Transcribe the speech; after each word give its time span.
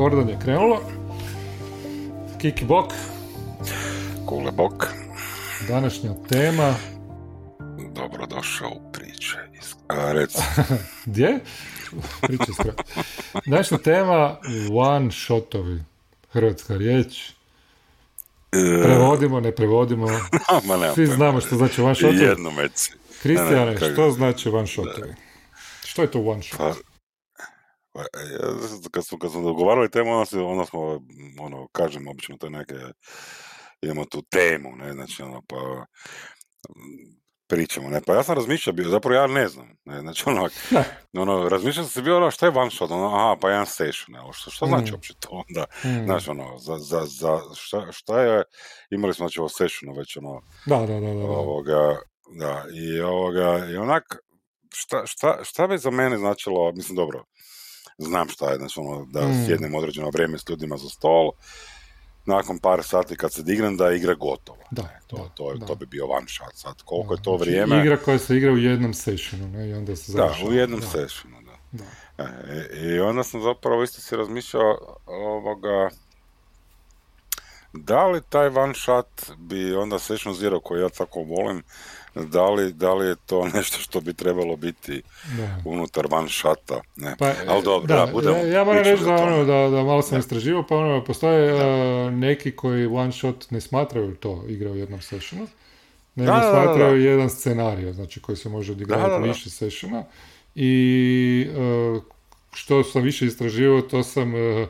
rekordanje 0.00 0.38
krenulo. 0.44 0.80
Kiki 2.38 2.64
bok. 2.64 2.92
Kule 4.26 4.52
bok. 4.52 4.86
Današnja 5.68 6.10
tema. 6.28 6.74
Dobrodošao 7.94 8.70
u 8.70 8.92
priče. 8.92 9.36
A, 9.88 10.12
reci. 10.12 10.38
Gdje? 11.06 11.38
Priče 12.22 12.52
Današnja 13.46 13.78
tema 13.78 14.36
one 14.72 15.10
shotovi. 15.12 15.84
Hrvatska 16.32 16.76
riječ. 16.76 17.30
E, 18.52 18.82
prevodimo, 18.82 19.40
ne 19.40 19.52
prevodimo. 19.52 20.06
Ma 20.66 20.94
Svi 20.94 21.06
znamo 21.06 21.40
što 21.40 21.56
znači 21.56 21.82
one 21.82 21.94
shotovi. 21.94 22.22
Jedno 22.22 22.50
meci. 22.50 22.92
Kristijane, 23.22 23.76
što 23.76 24.10
znači 24.10 24.48
one 24.48 24.66
shotovi? 24.66 25.14
Što 25.84 26.02
je 26.02 26.10
to 26.10 26.20
one 26.20 26.42
shot? 26.42 26.58
Pa 26.58 26.89
kad 28.90 29.06
smo, 29.06 29.18
kad 29.18 29.30
smo 29.30 29.42
dogovarali 29.42 29.90
temu, 29.90 30.10
onda, 30.10 30.44
onda 30.44 30.64
smo, 30.64 31.00
ono, 31.40 31.68
kažem, 31.72 32.08
obično 32.08 32.36
to 32.36 32.50
neke, 32.50 32.74
imamo 33.82 34.04
tu 34.04 34.22
temu, 34.22 34.76
ne, 34.76 34.92
znači, 34.92 35.22
ono, 35.22 35.42
pa, 35.48 35.56
pričamo, 37.50 37.88
ne, 37.88 38.00
pa 38.06 38.14
ja 38.14 38.22
sam 38.22 38.34
razmišljao 38.34 38.74
bio, 38.74 38.88
zapravo 38.88 39.16
ja 39.16 39.26
ne 39.26 39.48
znam, 39.48 39.68
ne, 39.84 40.00
znači, 40.00 40.24
ono, 40.26 40.48
ono, 41.22 41.48
razmišljao 41.48 41.84
sam 41.84 41.92
se 41.92 42.02
bio, 42.02 42.16
ono, 42.16 42.30
šta 42.30 42.46
je 42.46 42.52
one 42.54 42.70
shot, 42.70 42.90
ono, 42.90 43.06
aha, 43.06 43.36
pa 43.40 43.50
jedan 43.50 43.66
session, 43.66 44.06
ne, 44.08 44.20
što, 44.32 44.50
što 44.50 44.66
znači 44.66 44.90
mm. 44.90 44.94
uopće 44.94 45.14
to 45.20 45.28
onda, 45.48 45.64
mm. 45.84 46.04
znači, 46.04 46.30
ono, 46.30 46.58
za, 46.58 46.76
za, 46.78 47.00
za, 47.04 47.40
šta, 47.54 47.92
šta 47.92 48.22
je, 48.22 48.42
imali 48.90 49.14
smo, 49.14 49.22
znači, 49.22 49.40
ovo 49.40 49.48
sessionu 49.48 49.94
već, 49.98 50.16
ono, 50.16 50.42
da, 50.66 50.78
da, 50.78 51.00
da, 51.00 51.14
da. 51.14 51.24
ovoga, 51.24 51.96
da, 52.38 52.64
i 52.74 53.00
ovoga, 53.00 53.66
i 53.72 53.76
onak, 53.76 54.04
šta, 54.74 55.02
šta, 55.06 55.38
šta 55.44 55.66
bi 55.66 55.78
za 55.78 55.90
mene 55.90 56.18
značilo, 56.18 56.72
mislim, 56.72 56.96
dobro, 56.96 57.24
znam 58.00 58.28
šta 58.28 58.50
je, 58.50 58.58
znači 58.58 58.80
ono, 58.80 59.06
da 59.10 59.28
mm. 59.28 59.44
sjednem 59.46 59.74
određeno 59.74 60.10
vrijeme 60.10 60.38
s 60.38 60.48
ljudima 60.48 60.76
za 60.76 60.88
stol, 60.88 61.30
nakon 62.26 62.58
par 62.58 62.82
sati 62.82 63.16
kad 63.16 63.32
se 63.32 63.42
dignem 63.42 63.76
da 63.76 63.88
je 63.88 63.96
igra 63.96 64.14
gotova. 64.14 64.64
Da, 64.70 64.88
to, 65.06 65.16
da, 65.16 65.28
to, 65.28 65.54
da. 65.54 65.66
to 65.66 65.74
bi 65.74 65.86
bio 65.86 66.06
one 66.06 66.26
shot 66.28 66.54
sad. 66.54 66.82
Koliko 66.84 67.14
je 67.14 67.22
to 67.22 67.36
znači, 67.36 67.50
vrijeme... 67.50 67.80
Igra 67.80 67.96
koja 67.96 68.18
se 68.18 68.36
igra 68.36 68.52
u 68.52 68.58
jednom 68.58 68.94
sessionu, 68.94 69.48
ne, 69.48 69.68
i 69.68 69.74
onda 69.74 69.96
se 69.96 70.12
završava. 70.12 70.44
Da, 70.44 70.50
u 70.50 70.52
jednom 70.52 70.80
da. 70.80 70.86
sessionu, 70.86 71.36
da. 71.42 71.84
da. 71.84 71.84
E, 72.24 72.68
I 72.80 73.00
onda 73.00 73.22
sam 73.22 73.42
zapravo 73.42 73.82
isto 73.82 74.00
si 74.00 74.16
razmišljao 74.16 74.96
ovoga, 75.06 75.90
da 77.72 78.06
li 78.06 78.20
taj 78.28 78.46
one 78.46 78.74
shot 78.74 79.30
bi 79.38 79.74
onda 79.74 79.98
session 79.98 80.34
zero 80.34 80.60
koji 80.60 80.80
ja 80.80 80.88
tako 80.88 81.20
volim, 81.20 81.62
da 82.14 82.50
li, 82.50 82.72
da 82.72 82.94
li 82.94 83.06
je 83.06 83.14
to 83.26 83.48
nešto 83.54 83.78
što 83.78 84.00
bi 84.00 84.14
trebalo 84.14 84.56
biti 84.56 85.02
da. 85.36 85.62
unutar 85.64 86.06
van 86.10 86.28
šata. 86.28 86.80
Ne. 86.96 87.16
Pa, 87.18 87.32
Ali 87.48 87.62
dobro, 87.64 87.86
da, 87.86 88.06
da 88.06 88.12
budemo, 88.12 88.36
ja, 88.36 88.46
ja 88.46 88.64
moram 88.64 88.84
reći 88.84 89.04
da, 89.04 89.14
ono, 89.14 89.44
da, 89.44 89.76
da 89.76 89.82
malo 89.82 90.02
sam 90.02 90.18
istraživao, 90.18 90.66
pa 90.66 90.76
ono, 90.76 91.04
postoje 91.04 91.54
uh, 91.54 92.12
neki 92.12 92.56
koji 92.56 92.86
one 92.86 93.12
shot 93.12 93.50
ne 93.50 93.60
smatraju 93.60 94.14
to 94.14 94.44
igra 94.48 94.70
u 94.70 94.76
jednom 94.76 95.00
sessionu, 95.00 95.46
nego 96.14 96.32
da, 96.32 96.50
smatraju 96.52 97.00
jedan 97.04 97.30
scenarij, 97.30 97.92
znači 97.92 98.20
koji 98.20 98.36
se 98.36 98.48
može 98.48 98.72
odigrati 98.72 99.28
više 99.28 99.50
sessiona 99.50 100.04
i 100.54 101.46
uh, 101.50 102.02
što 102.52 102.84
sam 102.84 103.02
više 103.02 103.26
istraživao, 103.26 103.82
to 103.82 104.02
sam 104.02 104.34
uh, 104.34 104.68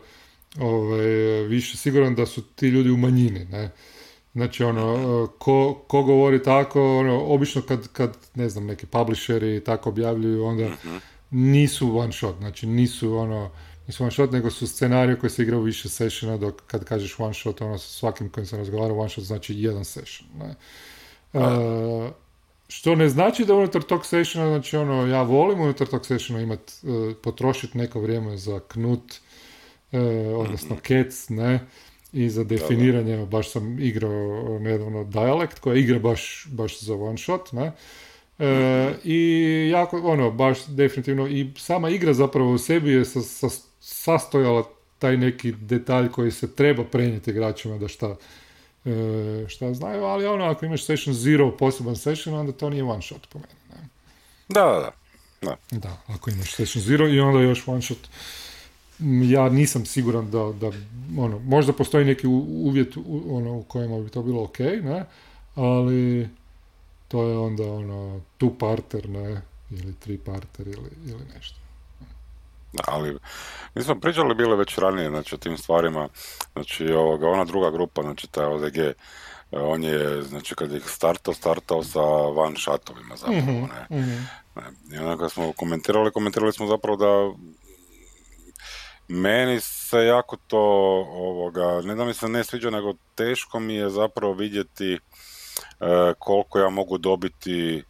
ovaj, 0.58 1.06
više 1.48 1.76
siguran 1.76 2.14
da 2.14 2.26
su 2.26 2.42
ti 2.42 2.66
ljudi 2.66 2.90
u 2.90 2.96
manjini, 2.96 3.44
ne. 3.44 3.70
Znači, 4.34 4.64
ono, 4.64 5.28
ko, 5.38 5.84
ko 5.88 6.02
govori 6.02 6.42
tako, 6.42 6.98
ono, 6.98 7.24
obično 7.24 7.62
kad, 7.62 7.88
kad, 7.92 8.16
ne 8.34 8.48
znam, 8.48 8.66
neki 8.66 8.86
publisheri 8.86 9.64
tako 9.64 9.88
objavljuju, 9.88 10.44
onda 10.44 10.68
mhm. 10.68 10.96
nisu 11.30 11.98
one 11.98 12.12
shot, 12.12 12.36
znači 12.38 12.66
nisu 12.66 13.16
ono, 13.16 13.50
nisu 13.86 14.02
one 14.02 14.10
shot, 14.10 14.32
nego 14.32 14.50
su 14.50 14.66
scenarije 14.66 15.18
koji 15.18 15.30
se 15.30 15.42
igraju 15.42 15.62
više 15.62 15.88
sessiona, 15.88 16.36
dok 16.36 16.62
kad 16.66 16.84
kažeš 16.84 17.20
one 17.20 17.34
shot, 17.34 17.60
ono, 17.60 17.78
sa 17.78 17.88
svakim 17.88 18.28
kojim 18.28 18.46
sam 18.46 18.58
razgovarao, 18.58 18.98
one 18.98 19.08
shot 19.08 19.24
znači 19.24 19.54
jedan 19.54 19.84
session, 19.84 20.28
ne. 20.38 20.54
Uh, 21.32 22.10
što 22.68 22.94
ne 22.94 23.08
znači 23.08 23.44
da 23.44 23.54
unutar 23.54 23.82
tog 23.82 24.06
sessiona, 24.06 24.48
znači 24.48 24.76
ono, 24.76 25.06
ja 25.06 25.22
volim 25.22 25.60
unutar 25.60 25.86
tog 25.86 26.06
sessiona 26.06 26.42
imat, 26.42 26.72
uh, 26.82 27.16
potrošiti 27.22 27.78
neko 27.78 28.00
vrijeme 28.00 28.36
za 28.36 28.60
knut, 28.68 29.14
uh, 29.92 30.00
odnosno 30.36 30.76
mm 30.76 30.78
kec, 30.82 31.28
ne, 31.28 31.66
i 32.12 32.30
za 32.30 32.44
definiranje, 32.44 33.26
baš 33.26 33.50
sam 33.50 33.78
igrao 33.78 34.58
nedavno 34.58 35.04
Dialect, 35.04 35.58
koja 35.58 35.76
igra 35.76 35.98
baš, 35.98 36.46
baš 36.50 36.80
za 36.80 36.94
one 36.94 37.18
shot, 37.18 37.52
ne? 37.52 37.72
E, 38.38 38.94
I 39.04 39.70
jako, 39.72 40.00
ono, 40.04 40.30
baš 40.30 40.66
definitivno, 40.66 41.28
i 41.28 41.50
sama 41.56 41.90
igra 41.90 42.14
zapravo 42.14 42.52
u 42.52 42.58
sebi 42.58 42.90
je 42.92 43.04
sa, 43.04 43.20
sa, 43.20 43.48
sastojala 43.80 44.64
taj 44.98 45.16
neki 45.16 45.52
detalj 45.52 46.08
koji 46.08 46.30
se 46.30 46.54
treba 46.54 46.84
prenijeti 46.84 47.30
igračima 47.30 47.78
da 47.78 47.88
šta, 47.88 48.16
e, 48.84 49.44
šta 49.48 49.74
znaju, 49.74 50.04
ali 50.04 50.26
ono, 50.26 50.44
ako 50.44 50.66
imaš 50.66 50.84
session 50.84 51.14
zero, 51.14 51.56
poseban 51.56 51.96
session, 51.96 52.34
onda 52.34 52.52
to 52.52 52.70
nije 52.70 52.84
one 52.84 53.02
shot 53.02 53.28
po 53.28 53.38
meni. 53.38 53.60
Ne? 53.70 53.88
Da, 54.48 54.60
da, 54.62 54.92
da. 55.42 55.56
Da, 55.70 55.96
ako 56.06 56.30
imaš 56.30 56.54
session 56.54 56.82
zero 56.82 57.08
i 57.08 57.20
onda 57.20 57.40
još 57.40 57.68
one 57.68 57.82
shot, 57.82 58.08
ja 59.30 59.48
nisam 59.48 59.86
siguran 59.86 60.30
da, 60.30 60.52
da 60.60 60.70
ono, 61.18 61.38
možda 61.38 61.72
postoji 61.72 62.04
neki 62.04 62.26
uvjet 62.26 62.96
ono, 63.30 63.54
u 63.56 63.62
kojima 63.62 64.00
bi 64.00 64.10
to 64.10 64.22
bilo 64.22 64.42
ok, 64.42 64.58
ne, 64.58 65.04
ali 65.54 66.28
to 67.08 67.22
je 67.22 67.38
onda 67.38 67.72
ono 67.72 68.20
tu 68.38 68.54
parter, 68.58 69.08
ne, 69.08 69.42
ili 69.70 69.94
tri 69.94 70.18
parter 70.18 70.68
ili, 70.68 70.90
ili 71.06 71.22
nešto. 71.34 71.56
Ali, 72.86 73.18
mi 73.74 73.82
smo 73.82 74.00
pričali 74.00 74.34
bile 74.34 74.56
već 74.56 74.78
ranije, 74.78 75.08
znači, 75.08 75.34
o 75.34 75.38
tim 75.38 75.56
stvarima, 75.56 76.08
znači, 76.52 76.92
ovoga, 76.92 77.28
ona 77.28 77.44
druga 77.44 77.70
grupa, 77.70 78.02
znači, 78.02 78.26
taj 78.26 78.44
ODG, 78.44 78.76
on 79.52 79.84
je, 79.84 80.22
znači, 80.22 80.54
kad 80.54 80.72
je 80.72 80.80
startao, 80.80 81.34
startao 81.34 81.84
sa 81.84 82.00
van 82.36 82.56
šatovima 82.56 83.16
zapravo, 83.16 83.42
mhm, 83.42 83.52
ne. 83.52 83.98
Mm-hmm. 83.98 84.28
I 84.92 84.98
onda 84.98 85.16
kad 85.16 85.32
smo 85.32 85.52
komentirali, 85.52 86.12
komentirali 86.12 86.52
smo 86.52 86.66
zapravo 86.66 86.96
da 86.96 87.42
meni 89.10 89.60
se 89.60 89.98
jako 89.98 90.36
to, 90.46 90.58
ovoga, 91.10 91.80
ne 91.84 91.94
da 91.94 92.04
mi 92.04 92.14
se 92.14 92.28
ne 92.28 92.44
sviđa, 92.44 92.70
nego 92.70 92.94
teško 93.14 93.60
mi 93.60 93.74
je 93.74 93.90
zapravo 93.90 94.32
vidjeti 94.32 94.92
e, 94.92 94.98
koliko 96.18 96.58
ja 96.58 96.68
mogu 96.68 96.98
dobiti 96.98 97.76
e, 97.78 97.82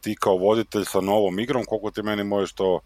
ti 0.00 0.16
kao 0.20 0.36
voditelj 0.36 0.84
sa 0.84 1.00
novom 1.00 1.38
igrom, 1.38 1.64
koliko 1.64 1.90
ti 1.90 2.02
meni 2.02 2.24
možeš 2.24 2.52
to 2.52 2.80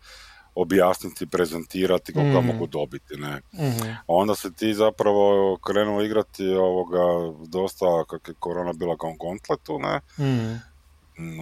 objasniti, 0.55 1.27
prezentirati, 1.27 2.13
koliko 2.13 2.37
ja 2.37 2.41
mhm. 2.41 2.47
mogu 2.47 2.67
dobiti, 2.67 3.17
ne. 3.17 3.41
mm 3.53 3.97
Onda 4.07 4.35
se 4.35 4.53
ti 4.53 4.75
zapravo 4.75 5.59
krenuo 5.67 6.03
igrati 6.03 6.47
ovoga 6.49 7.35
dosta, 7.47 8.05
kak 8.09 8.29
je 8.29 8.35
korona 8.39 8.73
bila 8.73 8.97
kao 8.97 9.15
kontletu, 9.19 9.79
ne. 9.79 10.01
mm 10.19 10.61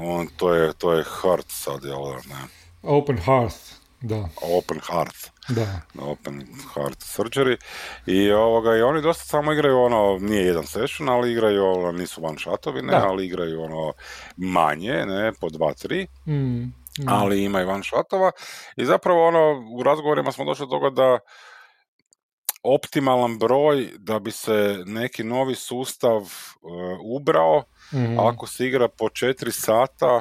On, 0.08 0.28
to, 0.36 0.54
je, 0.54 0.72
to 0.72 0.92
je 0.92 1.04
hard 1.08 1.44
sad, 1.48 1.84
jel 1.84 2.02
ne? 2.04 2.48
Open 2.82 3.18
hearth. 3.18 3.85
Da. 4.00 4.28
Open 4.42 4.80
Heart. 4.90 5.30
Da. 5.48 5.80
Open 5.98 6.46
Heart 6.74 6.98
Surgery. 6.98 7.56
I, 8.06 8.32
ovoga, 8.32 8.76
I 8.76 8.82
oni 8.82 9.02
dosta 9.02 9.24
samo 9.24 9.52
igraju 9.52 9.78
ono, 9.78 10.18
nije 10.20 10.44
jedan 10.44 10.66
session, 10.66 11.08
ali 11.08 11.32
igraju, 11.32 11.64
ono, 11.64 11.92
nisu 11.92 12.26
one 12.26 12.38
shotovi, 12.38 12.82
ne, 12.82 12.94
ali 12.94 13.26
igraju 13.26 13.62
ono 13.62 13.92
manje, 14.36 15.06
ne, 15.06 15.32
po 15.40 15.48
dva, 15.48 15.74
tri. 15.74 16.06
Mm, 16.26 16.32
mm. 16.32 16.72
Ali 17.06 17.44
imaju 17.44 17.68
one 17.68 17.84
shotova. 17.84 18.30
I 18.76 18.84
zapravo 18.84 19.26
ono, 19.28 19.68
u 19.78 19.82
razgovorima 19.82 20.32
smo 20.32 20.44
došli 20.44 20.66
do 20.66 20.70
toga 20.70 20.90
da 20.90 21.18
optimalan 22.62 23.38
broj 23.38 23.88
da 23.98 24.18
bi 24.18 24.30
se 24.30 24.82
neki 24.86 25.24
novi 25.24 25.54
sustav 25.54 26.20
uh, 26.20 26.30
ubrao, 27.04 27.62
mm 27.92 28.18
ako 28.18 28.46
se 28.46 28.66
igra 28.66 28.88
po 28.88 29.08
četiri 29.08 29.52
sata, 29.52 30.20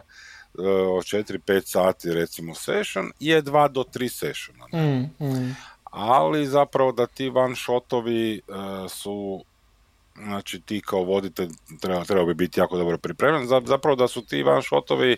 od 0.98 1.04
4-5 1.04 1.62
sati 1.66 2.14
recimo 2.14 2.56
session 2.56 3.12
je 3.20 3.44
2 3.44 3.68
do 3.68 3.84
3 3.94 4.10
sessiona. 4.10 4.66
Mm, 4.74 5.26
mm. 5.26 5.56
Ali 5.84 6.48
zapravo 6.48 6.92
da 6.92 7.08
ti 7.08 7.32
one 7.36 7.56
shotovi 7.56 8.42
uh, 8.48 8.92
su 8.92 9.44
znači 10.16 10.60
ti 10.60 10.82
kao 10.86 11.04
voditelj 11.04 11.50
treba, 11.82 12.04
treba 12.04 12.26
bi 12.26 12.34
biti 12.34 12.60
jako 12.60 12.78
dobro 12.78 12.98
pripremljen, 12.98 13.48
zapravo 13.66 13.96
da 13.96 14.08
su 14.08 14.26
ti 14.26 14.44
one 14.44 14.62
shotovi 14.62 15.12
uh, 15.12 15.18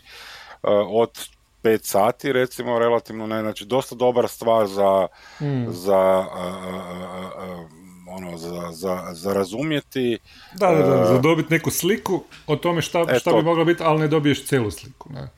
od 0.87 1.27
5 1.63 1.79
sati 1.83 2.31
recimo 2.31 2.79
relativno 2.79 3.27
ne, 3.27 3.41
znači 3.41 3.65
dosta 3.65 3.95
dobra 3.95 4.27
stvar 4.27 4.67
za, 4.67 5.07
mm. 5.41 5.65
za 5.69 6.25
uh, 6.27 7.86
ono, 8.07 8.37
za, 8.37 8.71
za, 8.71 9.07
za 9.11 9.33
razumjeti. 9.33 10.19
Da, 10.53 10.67
da, 10.67 10.83
da, 10.83 11.05
za 11.05 11.15
e, 11.15 11.19
dobiti 11.19 11.53
neku 11.53 11.71
sliku 11.71 12.23
o 12.47 12.55
tome 12.55 12.81
šta, 12.81 13.05
e, 13.09 13.19
šta 13.19 13.33
bi 13.33 13.43
moglo 13.43 13.65
biti, 13.65 13.83
ali 13.83 13.99
ne 13.99 14.07
dobiješ 14.07 14.45
cijelu 14.45 14.71
sliku. 14.71 15.13
Ne? 15.13 15.29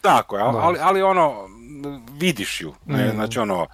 Tako 0.00 0.36
je, 0.36 0.42
ali, 0.42 0.78
ali 0.80 1.02
ono, 1.02 1.48
vidiš 2.12 2.60
ju, 2.60 2.74
ne, 2.86 3.08
mm. 3.08 3.14
znači 3.14 3.38
ono, 3.38 3.66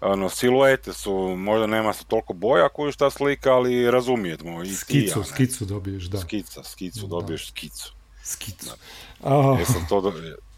ono, 0.00 0.28
siluete 0.28 0.92
su, 0.92 1.14
možda 1.36 1.66
nema 1.66 1.92
se 1.92 2.04
toliko 2.04 2.32
boja 2.32 2.68
koju 2.68 2.92
šta 2.92 3.10
slika, 3.10 3.52
ali 3.52 3.90
razumijemo. 3.90 4.62
I 4.62 4.74
skicu, 4.74 5.18
ja, 5.18 5.24
skicu 5.24 5.64
dobiješ, 5.64 6.04
da. 6.04 6.18
Skica, 6.18 6.62
skicu, 6.62 7.06
dobiješ 7.06 7.48
skicu. 7.48 7.92
Skicu. 8.22 8.70
Oh. 9.22 9.58
Jesam 9.58 9.86
to, 9.88 10.00
do, 10.00 10.12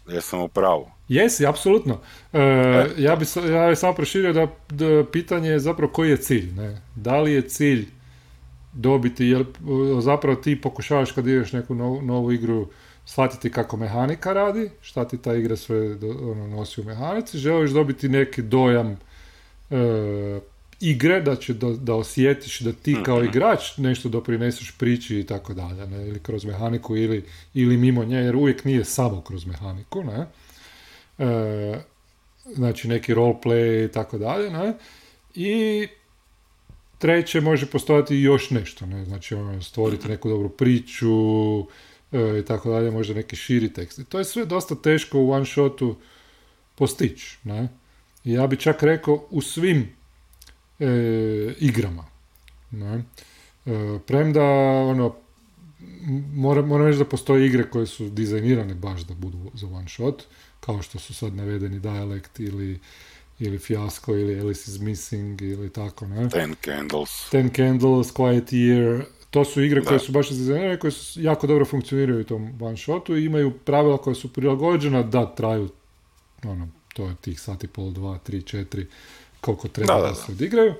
jesam 0.07 0.39
u 0.39 0.47
pravu. 0.47 0.91
Jesi, 1.09 1.45
apsolutno. 1.45 1.99
E, 2.33 2.39
e. 2.39 2.87
ja 2.97 3.15
bi 3.15 3.25
ja 3.51 3.75
samo 3.75 3.93
proširio 3.93 4.33
da, 4.33 4.47
da, 4.69 5.05
pitanje 5.11 5.49
je 5.49 5.59
zapravo 5.59 5.91
koji 5.91 6.09
je 6.09 6.17
cilj. 6.17 6.53
Ne? 6.53 6.81
Da 6.95 7.21
li 7.21 7.33
je 7.33 7.41
cilj 7.41 7.85
dobiti, 8.73 9.25
jer 9.25 9.45
zapravo 10.01 10.35
ti 10.35 10.61
pokušavaš 10.61 11.11
kad 11.11 11.27
ideš 11.27 11.53
neku 11.53 11.75
novu, 11.75 12.01
novu 12.01 12.31
igru 12.31 12.67
shvatiti 13.05 13.51
kako 13.51 13.77
mehanika 13.77 14.33
radi, 14.33 14.69
šta 14.81 15.07
ti 15.07 15.17
ta 15.17 15.35
igra 15.35 15.55
sve 15.55 15.95
ono, 16.03 16.47
nosi 16.47 16.81
u 16.81 16.83
mehanici, 16.83 17.37
želiš 17.37 17.71
dobiti 17.71 18.09
neki 18.09 18.41
dojam 18.41 18.97
e, 19.69 20.39
igre, 20.79 21.21
da, 21.21 21.35
će, 21.35 21.53
da, 21.53 21.69
da 21.69 21.95
osjetiš 21.95 22.59
da 22.59 22.73
ti 22.73 22.97
kao 23.05 23.17
mhm. 23.17 23.25
igrač 23.25 23.77
nešto 23.77 24.09
doprineseš 24.09 24.71
priči 24.77 25.19
i 25.19 25.23
tako 25.23 25.53
dalje, 25.53 25.87
ne? 25.87 26.07
ili 26.07 26.19
kroz 26.19 26.45
mehaniku 26.45 26.97
ili, 26.97 27.25
ili 27.53 27.77
mimo 27.77 28.05
nje, 28.05 28.17
jer 28.17 28.35
uvijek 28.35 28.65
nije 28.65 28.85
samo 28.85 29.21
kroz 29.21 29.45
mehaniku, 29.45 30.03
ne? 30.03 30.25
E, 31.19 31.81
znači 32.55 32.87
neki 32.87 33.13
roleplay 33.13 33.85
i 33.85 33.91
tako 33.91 34.17
dalje, 34.17 34.49
ne? 34.49 34.73
I 35.35 35.87
treće 36.97 37.41
može 37.41 37.65
postojati 37.65 38.15
još 38.15 38.49
nešto, 38.49 38.85
ne? 38.85 39.05
Znači 39.05 39.35
ono, 39.35 39.61
stvoriti 39.61 40.07
neku 40.07 40.29
dobru 40.29 40.49
priču 40.49 41.09
e, 42.11 42.39
i 42.39 42.45
tako 42.45 42.69
dalje, 42.69 42.91
možda 42.91 43.13
neki 43.13 43.35
širi 43.35 43.73
tekst. 43.73 43.99
I 43.99 44.03
to 44.03 44.19
je 44.19 44.25
sve 44.25 44.45
dosta 44.45 44.75
teško 44.75 45.19
u 45.19 45.31
one 45.31 45.45
shotu 45.45 45.95
postići, 46.75 47.37
ne? 47.43 47.67
I 48.23 48.33
ja 48.33 48.47
bi 48.47 48.57
čak 48.57 48.83
rekao 48.83 49.25
u 49.29 49.41
svim 49.41 49.89
e, 50.79 50.85
igrama. 51.59 52.05
Ne? 52.71 53.03
E, 53.65 53.99
premda, 54.07 54.43
ono, 54.43 55.15
moram, 56.33 56.67
moram 56.67 56.87
reći 56.87 56.99
da 56.99 57.05
postoje 57.05 57.45
igre 57.45 57.69
koje 57.69 57.85
su 57.85 58.09
dizajnirane 58.09 58.73
baš 58.73 59.01
da 59.01 59.13
budu 59.13 59.51
za 59.53 59.67
one 59.67 59.89
shot, 59.89 60.23
kao 60.59 60.81
što 60.81 60.99
su 60.99 61.13
sad 61.13 61.35
navedeni 61.35 61.79
Dialect 61.79 62.39
ili 62.39 62.79
ili 63.39 63.59
Fiasco 63.59 64.15
ili 64.15 64.39
Alice 64.39 64.71
is 64.71 64.79
Missing 64.79 65.41
ili 65.41 65.69
tako, 65.69 66.07
ne? 66.07 66.29
Ten 66.29 66.55
Candles. 66.65 67.29
Ten 67.31 67.49
Candles, 67.55 68.13
Quiet 68.13 68.51
Year, 68.51 69.03
to 69.29 69.45
su 69.45 69.63
igre 69.63 69.81
koje 69.81 69.99
su 69.99 70.11
baš 70.11 70.29
dizajnirane, 70.29 70.79
koje 70.79 70.91
su 70.91 71.21
jako 71.21 71.47
dobro 71.47 71.65
funkcioniraju 71.65 72.21
u 72.21 72.23
tom 72.23 72.61
one 72.61 72.77
shotu 72.77 73.17
i 73.17 73.25
imaju 73.25 73.51
pravila 73.51 73.97
koja 73.97 74.15
su 74.15 74.33
prilagođena 74.33 75.03
da 75.03 75.35
traju 75.35 75.69
ono, 76.43 76.67
to 76.93 77.05
je 77.05 77.15
tih 77.21 77.41
sati 77.41 77.67
pol, 77.67 77.91
dva, 77.91 78.17
tri, 78.17 78.41
četiri, 78.41 78.87
koliko 79.41 79.67
treba 79.67 79.93
da, 79.93 80.01
da, 80.01 80.07
da 80.07 80.15
se 80.15 80.31
odigraju. 80.31 80.73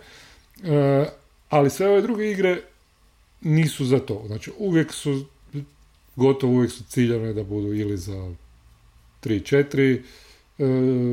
E, 0.64 1.06
ali 1.50 1.70
sve 1.70 1.90
ove 1.90 2.02
druge 2.02 2.32
igre 2.32 2.62
nisu 3.42 3.86
za 3.86 4.00
to. 4.00 4.24
Znači, 4.28 4.52
uvijek 4.58 4.94
su, 4.94 5.26
gotovo 6.16 6.54
uvijek 6.54 6.72
su 6.72 6.84
ciljane 6.84 7.34
da 7.34 7.44
budu 7.44 7.74
ili 7.74 7.98
za 7.98 8.34
3-4 9.24 10.02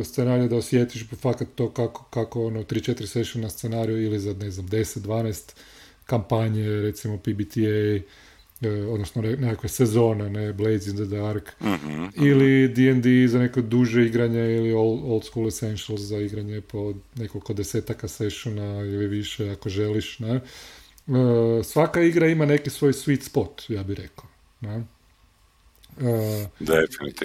e, 0.01 0.05
scenarije, 0.05 0.49
da 0.49 0.57
osjetiš 0.57 1.05
fakat 1.21 1.49
to 1.55 1.71
kako, 1.71 2.05
kako 2.05 2.47
ono 2.47 2.63
3-4 2.63 3.07
session 3.07 3.43
na 3.43 3.51
scenariju 3.51 4.03
ili 4.03 4.19
za, 4.19 4.33
ne 4.33 4.51
znam, 4.51 4.69
10-12 4.69 5.53
kampanje, 6.07 6.69
recimo 6.69 7.19
PBTA, 7.19 8.07
E, 8.61 8.69
odnosno 8.69 9.23
nekakve 9.23 9.69
sezone, 9.69 10.31
ne, 10.31 10.53
Blades 10.53 10.87
in 10.87 10.97
the 10.97 11.05
Dark, 11.05 11.61
mm 11.61 11.97
ili 12.27 12.69
D&D 12.69 13.29
za 13.29 13.39
neko 13.39 13.61
duže 13.61 14.07
igranje 14.07 14.57
ili 14.57 14.73
old, 14.73 15.25
school 15.25 15.49
essentials 15.49 16.01
za 16.01 16.19
igranje 16.19 16.61
po 16.61 16.95
nekoliko 17.15 17.53
desetaka 17.53 18.09
sessiona 18.09 18.81
ili 18.81 19.07
više 19.07 19.51
ako 19.51 19.69
želiš, 19.69 20.19
ne. 20.19 20.35
E, 20.35 20.41
svaka 21.65 22.03
igra 22.03 22.27
ima 22.27 22.47
neki 22.47 22.71
svoj 22.71 22.93
sweet 22.93 23.23
spot, 23.23 23.63
ja 23.69 23.83
bih 23.83 23.99
rekao. 23.99 24.25
Ne. 24.61 24.85
Uh, 26.01 26.07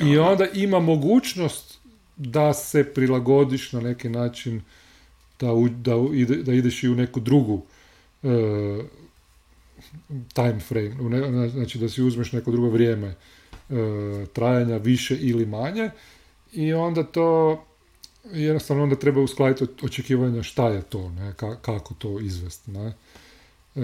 I 0.03 0.17
onda 0.17 0.47
ima 0.53 0.79
mogućnost 0.79 1.79
da 2.17 2.53
se 2.53 2.93
prilagodiš 2.93 3.71
na 3.71 3.81
neki 3.81 4.09
način 4.09 4.61
da, 5.39 5.47
da, 5.69 5.93
da 6.43 6.53
ideš 6.53 6.83
i 6.83 6.89
u 6.89 6.95
neku 6.95 7.19
drugu 7.19 7.61
time 10.33 10.59
frame, 10.59 11.49
znači 11.49 11.77
da 11.77 11.89
si 11.89 12.03
uzmeš 12.03 12.31
neko 12.31 12.51
drugo 12.51 12.69
vrijeme 12.69 13.07
e, 13.07 13.15
trajanja 14.33 14.77
više 14.77 15.17
ili 15.17 15.45
manje 15.45 15.89
i 16.53 16.73
onda 16.73 17.03
to 17.03 17.63
jednostavno 18.31 18.83
onda 18.83 18.95
treba 18.95 19.21
uskladiti 19.21 19.85
očekivanja 19.85 20.43
šta 20.43 20.69
je 20.69 20.81
to, 20.81 21.09
ne, 21.09 21.33
kako 21.61 21.93
to 21.93 22.19
izvesti. 22.19 22.71
Ne. 22.71 22.93
E, 23.75 23.81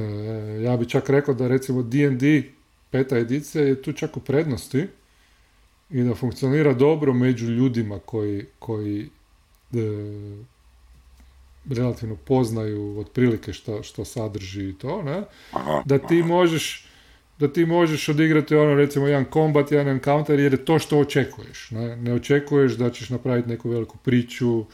ja 0.64 0.78
bi 0.78 0.90
čak 0.90 1.10
rekao 1.10 1.34
da 1.34 1.48
recimo 1.48 1.84
D&D 1.84 2.44
peta 2.92 3.18
edicija 3.18 3.64
je 3.64 3.82
tu 3.82 3.94
čak 3.94 4.18
u 4.18 4.20
prednosti 4.20 4.88
i 5.90 6.04
da 6.04 6.16
funkcionira 6.16 6.74
dobro 6.74 7.14
među 7.14 7.46
ljudima 7.46 8.00
koji, 8.00 8.46
koji 8.60 9.10
e, 9.74 9.78
relativno 11.70 12.16
poznaju 12.16 13.00
otprilike 13.00 13.54
što, 13.54 13.84
što 13.84 14.06
sadrži 14.06 14.74
to, 14.74 15.04
ne? 15.04 15.24
da 15.86 15.98
ti 15.98 16.24
možeš 16.24 16.88
da 17.40 17.54
ti 17.54 17.66
možeš 17.66 18.10
odigrati 18.10 18.56
ono 18.56 18.76
recimo 18.76 19.08
jedan 19.08 19.26
kombat, 19.26 19.72
jedan 19.72 19.88
encounter 19.88 20.40
jer 20.40 20.54
je 20.54 20.66
to 20.66 20.80
što 20.80 21.00
očekuješ. 21.00 21.72
Ne, 21.72 21.96
ne 21.96 22.14
očekuješ 22.14 22.74
da 22.74 22.90
ćeš 22.90 23.10
napraviti 23.10 23.50
neku 23.50 23.70
veliku 23.70 23.98
priču 23.98 24.66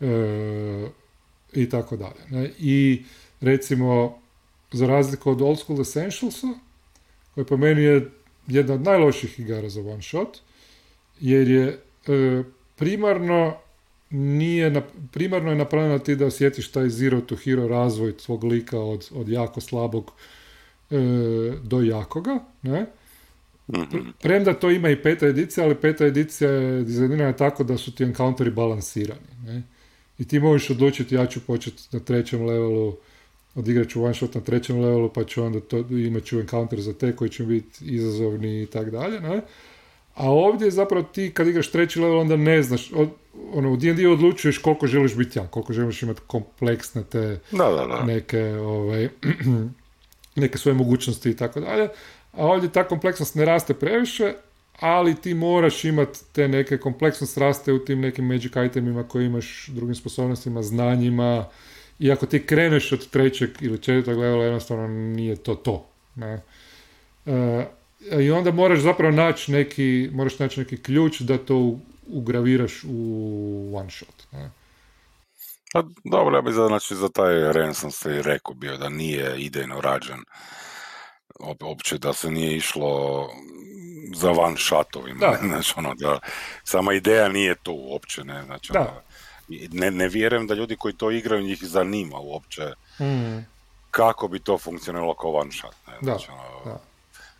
e, 0.00 0.88
i 1.52 1.68
tako 1.68 1.96
dalje. 1.96 2.20
Ne? 2.30 2.50
I 2.58 3.02
recimo 3.40 4.18
za 4.72 4.86
razliku 4.86 5.30
od 5.30 5.42
Old 5.42 5.58
School 5.58 5.80
Essentialsa, 5.80 6.46
koji 7.34 7.44
po 7.46 7.56
meni 7.56 7.82
je 7.82 8.10
jedna 8.46 8.74
od 8.74 8.82
najloših 8.82 9.40
igara 9.40 9.68
za 9.68 9.80
one 9.80 10.02
shot, 10.02 10.38
jer 11.20 11.48
je 11.48 11.66
e, 11.66 12.42
primarno 12.76 13.56
nije, 14.10 14.70
na, 14.70 14.82
primarno 15.12 15.50
je 15.50 15.56
napravljeno 15.56 15.98
ti 15.98 16.16
da 16.16 16.26
osjetiš 16.26 16.70
taj 16.70 16.88
zero 16.88 17.20
to 17.20 17.36
hero 17.36 17.68
razvoj 17.68 18.14
svog 18.18 18.44
lika 18.44 18.80
od, 18.80 19.08
od 19.14 19.28
jako 19.28 19.60
slabog 19.60 20.12
e, 20.90 20.96
do 21.62 21.82
jakoga, 21.82 22.38
ne? 22.62 22.86
Mhm. 23.68 23.98
Premda 24.20 24.54
to 24.54 24.70
ima 24.70 24.90
i 24.90 25.02
peta 25.02 25.26
edicija, 25.26 25.66
ali 25.66 25.74
peta 25.74 26.06
edicija 26.06 26.50
je 26.50 26.82
dizajnirana 26.82 27.32
tako 27.32 27.64
da 27.64 27.76
su 27.76 27.94
ti 27.94 28.04
encounteri 28.04 28.50
balansirani, 28.50 29.28
ne? 29.46 29.62
I 30.18 30.28
ti 30.28 30.40
možeš 30.40 30.70
odlučiti, 30.70 31.14
ja 31.14 31.26
ću 31.26 31.40
početi 31.46 31.82
na 31.92 32.00
trećem 32.00 32.46
levelu, 32.46 32.96
odigrat 33.54 33.88
ću 33.88 34.04
one 34.04 34.14
shot 34.14 34.34
na 34.34 34.40
trećem 34.40 34.80
levelu, 34.80 35.08
pa 35.08 35.24
ću 35.24 35.44
onda 35.44 35.60
to, 35.60 35.78
imat 35.78 36.24
ću 36.24 36.40
encounter 36.40 36.80
za 36.80 36.92
te 36.92 37.16
koji 37.16 37.30
će 37.30 37.44
biti 37.44 37.84
izazovni 37.84 38.62
i 38.62 38.66
tako 38.66 38.90
dalje, 38.90 39.20
ne? 39.20 39.40
A 40.14 40.30
ovdje 40.30 40.70
zapravo 40.70 41.02
ti 41.02 41.30
kad 41.34 41.48
igraš 41.48 41.70
treći 41.70 42.00
level 42.00 42.18
onda 42.18 42.36
ne 42.36 42.62
znaš, 42.62 42.92
od, 42.92 43.08
ono, 43.52 43.72
u 43.72 43.76
D&D 43.76 44.08
odlučuješ 44.08 44.58
koliko 44.58 44.86
želiš 44.86 45.16
biti 45.16 45.38
ja, 45.38 45.46
koliko 45.46 45.72
želiš 45.72 46.02
imati 46.02 46.20
kompleksne 46.26 47.02
te 47.04 47.40
da, 47.50 47.70
da, 47.70 47.86
da. 47.86 48.04
neke, 48.04 48.42
ovaj, 48.54 49.08
neke 50.36 50.58
svoje 50.58 50.74
mogućnosti 50.74 51.30
i 51.30 51.36
tako 51.36 51.60
dalje. 51.60 51.88
A 52.32 52.46
ovdje 52.46 52.72
ta 52.72 52.88
kompleksnost 52.88 53.34
ne 53.34 53.44
raste 53.44 53.74
previše, 53.74 54.34
ali 54.80 55.14
ti 55.14 55.34
moraš 55.34 55.84
imati 55.84 56.18
te 56.32 56.48
neke 56.48 56.78
kompleksnost 56.78 57.38
raste 57.38 57.72
u 57.72 57.84
tim 57.84 58.00
nekim 58.00 58.26
magic 58.26 58.52
itemima 58.66 59.08
koje 59.08 59.26
imaš 59.26 59.66
drugim 59.68 59.94
sposobnostima, 59.94 60.62
znanjima 60.62 61.46
i 61.98 62.12
ako 62.12 62.26
ti 62.26 62.46
kreneš 62.46 62.92
od 62.92 63.08
trećeg 63.08 63.50
ili 63.60 63.78
četvrtog 63.78 64.18
levela 64.18 64.44
jednostavno 64.44 64.88
nije 64.88 65.36
to 65.36 65.54
to. 65.54 65.86
Ne? 66.14 66.42
E, 67.26 67.66
i 68.20 68.30
onda 68.30 68.52
moraš 68.52 68.78
zapravo 68.78 69.12
naći 69.12 69.52
neki, 69.52 70.10
moraš 70.12 70.38
naći 70.38 70.60
neki 70.60 70.82
ključ 70.82 71.20
da 71.20 71.38
to 71.38 71.78
ugraviraš 72.06 72.84
u 72.88 73.72
one 73.76 73.90
shot. 73.90 74.32
Ne? 74.32 74.50
Pa 75.72 75.82
dobro, 76.04 76.36
ja 76.36 76.42
bih 76.42 76.54
za, 76.54 76.66
znači, 76.66 76.94
za 76.94 77.08
taj 77.08 77.52
Renaissance 77.52 78.16
i 78.16 78.22
rekao 78.22 78.54
bio 78.54 78.76
da 78.76 78.88
nije 78.88 79.34
idejno 79.38 79.80
rađen 79.80 80.20
opće 81.60 81.98
da 81.98 82.12
se 82.12 82.30
nije 82.30 82.56
išlo 82.56 83.28
za 84.14 84.30
one 84.30 84.56
shotovima. 84.58 85.18
Da. 85.20 85.38
Znači, 85.48 85.74
ono, 85.76 85.94
da, 85.94 86.18
sama 86.64 86.92
ideja 86.92 87.28
nije 87.28 87.54
to 87.54 87.72
uopće. 87.72 88.24
Ne, 88.24 88.42
znači, 88.44 88.72
ono, 88.76 88.90
ne, 89.72 89.90
ne 89.90 90.08
vjerujem 90.08 90.46
da 90.46 90.54
ljudi 90.54 90.76
koji 90.76 90.94
to 90.94 91.10
igraju 91.10 91.42
njih 91.42 91.58
zanima 91.62 92.18
uopće 92.18 92.62
mm. 93.00 93.46
kako 93.90 94.28
bi 94.28 94.38
to 94.38 94.58
funkcioniralo 94.58 95.14
kao 95.14 95.32
one 95.32 95.52
shot. 95.52 95.74
Ne, 95.86 95.94
znači, 96.02 96.28
ono, 96.30 96.64
da. 96.64 96.80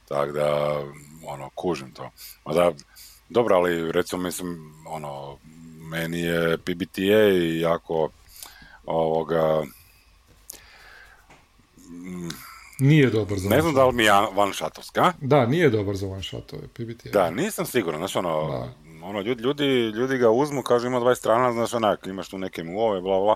Tako 0.08 0.32
da, 0.32 0.80
ono, 1.26 1.50
kužim 1.54 1.90
to. 1.90 2.10
da, 2.54 2.72
dobro, 3.28 3.56
ali 3.56 3.92
recimo, 3.92 4.22
mislim, 4.22 4.74
ono, 4.86 5.38
meni 5.90 6.20
je 6.20 6.58
PBTA 6.58 7.22
jako 7.60 8.10
ovoga... 8.86 9.62
Mm, 11.88 12.28
nije 12.78 13.10
dobar 13.10 13.38
za 13.38 13.48
Ne 13.48 13.60
znam 13.60 13.74
da 13.74 13.86
li 13.86 13.92
mi 13.92 14.04
je 14.04 14.12
one 14.12 14.54
shotovska. 14.54 15.12
Da, 15.20 15.46
nije 15.46 15.70
dobar 15.70 15.96
za 15.96 16.08
one 16.08 16.22
shotove, 16.22 16.62
PBTA. 16.68 17.10
Da, 17.12 17.30
nisam 17.30 17.66
siguran, 17.66 17.98
znači 17.98 18.18
ono, 18.18 18.68
ono 19.02 19.20
ljudi, 19.20 19.42
ljudi, 19.42 19.64
ljudi 19.94 20.18
ga 20.18 20.30
uzmu, 20.30 20.62
kažu 20.62 20.86
ima 20.86 21.00
20 21.00 21.14
strana, 21.14 21.52
znaš 21.52 21.74
onak, 21.74 22.06
imaš 22.06 22.28
tu 22.28 22.38
neke 22.38 22.64
muove, 22.64 23.00
bla, 23.00 23.20
bla, 23.20 23.34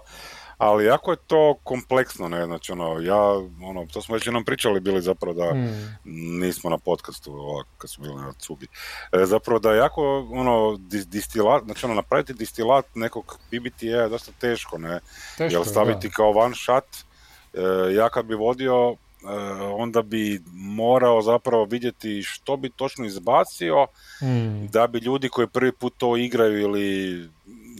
ali 0.59 0.85
jako 0.85 1.11
je 1.11 1.17
to 1.27 1.55
kompleksno, 1.65 2.29
ne, 2.29 2.47
znači 2.47 2.73
ono, 2.73 3.01
ja, 3.01 3.23
ono, 3.63 3.87
to 3.93 4.03
smo 4.03 4.15
već 4.15 4.27
jednom 4.27 4.45
pričali 4.45 4.81
bili 4.81 5.03
zapravo 5.03 5.35
da 5.35 5.55
mm. 5.55 5.99
nismo 6.41 6.71
na 6.71 6.79
podcastu, 6.79 7.33
ovak, 7.33 7.67
kad 7.79 7.91
smo 7.91 8.03
bili 8.03 8.15
na 8.15 8.33
Cugi, 8.33 8.67
e, 9.13 9.27
zapravo 9.27 9.59
da 9.59 9.75
jako, 9.75 10.29
ono, 10.31 10.77
distilat, 11.07 11.65
znači 11.65 11.87
ono, 11.87 11.95
napraviti 11.95 12.35
distilat 12.35 12.87
nekog 12.95 13.39
PBTA 13.51 13.87
je 13.87 14.09
dosta 14.09 14.33
teško, 14.41 14.79
ne, 14.79 15.01
teško, 15.39 15.59
jer 15.59 15.67
staviti 15.67 16.11
kao 16.11 16.31
one 16.31 16.55
shot, 16.55 16.85
e, 17.55 17.95
ja 17.95 18.09
kad 18.09 18.27
bi 18.27 18.35
vodio, 18.35 18.93
e, 18.93 19.06
onda 19.77 20.03
bi 20.03 20.43
morao 20.53 21.23
zapravo 21.23 21.65
vidjeti 21.65 22.23
što 22.23 22.57
bi 22.57 22.71
točno 22.71 23.07
izbacio 23.07 23.87
mm. 24.23 24.67
da 24.67 24.87
bi 24.87 24.99
ljudi 24.99 25.29
koji 25.29 25.47
prvi 25.47 25.73
put 25.73 25.95
to 25.99 26.17
igraju 26.17 26.61
ili 26.61 27.15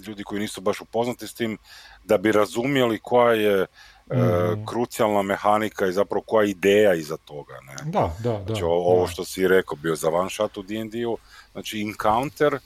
ljudi 0.07 0.25
koji 0.25 0.41
nisu 0.41 0.61
baš 0.61 0.81
upoznati 0.81 1.27
s 1.27 1.35
tim 1.35 1.59
da 2.05 2.19
bi 2.19 2.33
razumjeli 2.33 2.99
koja 3.03 3.35
je 3.35 3.67
e, 4.11 4.17
mm. 4.17 4.67
krucijalna 4.67 5.23
mehanika 5.23 5.87
i 5.87 5.93
zapravo 5.93 6.23
koja 6.27 6.45
je 6.45 6.51
ideja 6.51 6.95
iza 6.95 7.17
toga. 7.17 7.55
Ne? 7.67 7.91
Da, 7.91 8.17
da, 8.23 8.33
da. 8.33 8.45
Znači, 8.47 8.63
ovo 8.65 9.07
što 9.07 9.25
si 9.25 9.49
rekao, 9.49 9.77
bio 9.77 9.97
za 9.97 10.11
one 10.11 10.31
shot 10.31 10.57
u 10.57 10.63
D&D-u, 10.63 11.19
znači 11.53 11.81
encounter 11.81 12.59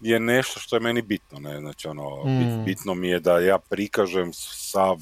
je 0.00 0.20
nešto 0.20 0.60
što 0.60 0.76
je 0.76 0.80
meni 0.80 1.02
bitno, 1.02 1.38
ne, 1.38 1.60
znači 1.60 1.88
ono, 1.88 2.24
mm. 2.24 2.64
bitno 2.64 2.94
mi 2.94 3.08
je 3.08 3.20
da 3.20 3.38
ja 3.38 3.58
prikažem 3.58 4.32
sav, 4.32 4.96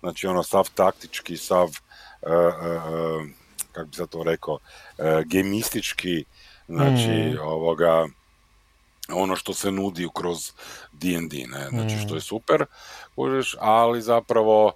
znači 0.00 0.26
ono, 0.26 0.42
sav 0.42 0.70
taktički, 0.74 1.36
sav, 1.36 1.68
kako 3.72 3.86
bi 3.86 3.96
se 3.96 4.06
to 4.06 4.22
rekao, 4.22 4.54
uh, 4.54 5.04
gemistički, 5.26 6.24
znači, 6.68 7.34
mm. 7.34 7.38
ovoga, 7.42 8.06
ono 9.08 9.36
što 9.36 9.54
se 9.54 9.70
nudi 9.70 10.08
kroz 10.14 10.52
D&D, 10.92 11.36
ne, 11.46 11.68
znači 11.68 11.96
što 12.04 12.14
je 12.14 12.18
mm. 12.18 12.20
super, 12.20 12.64
kužiš, 13.14 13.56
ali 13.60 14.02
zapravo 14.02 14.72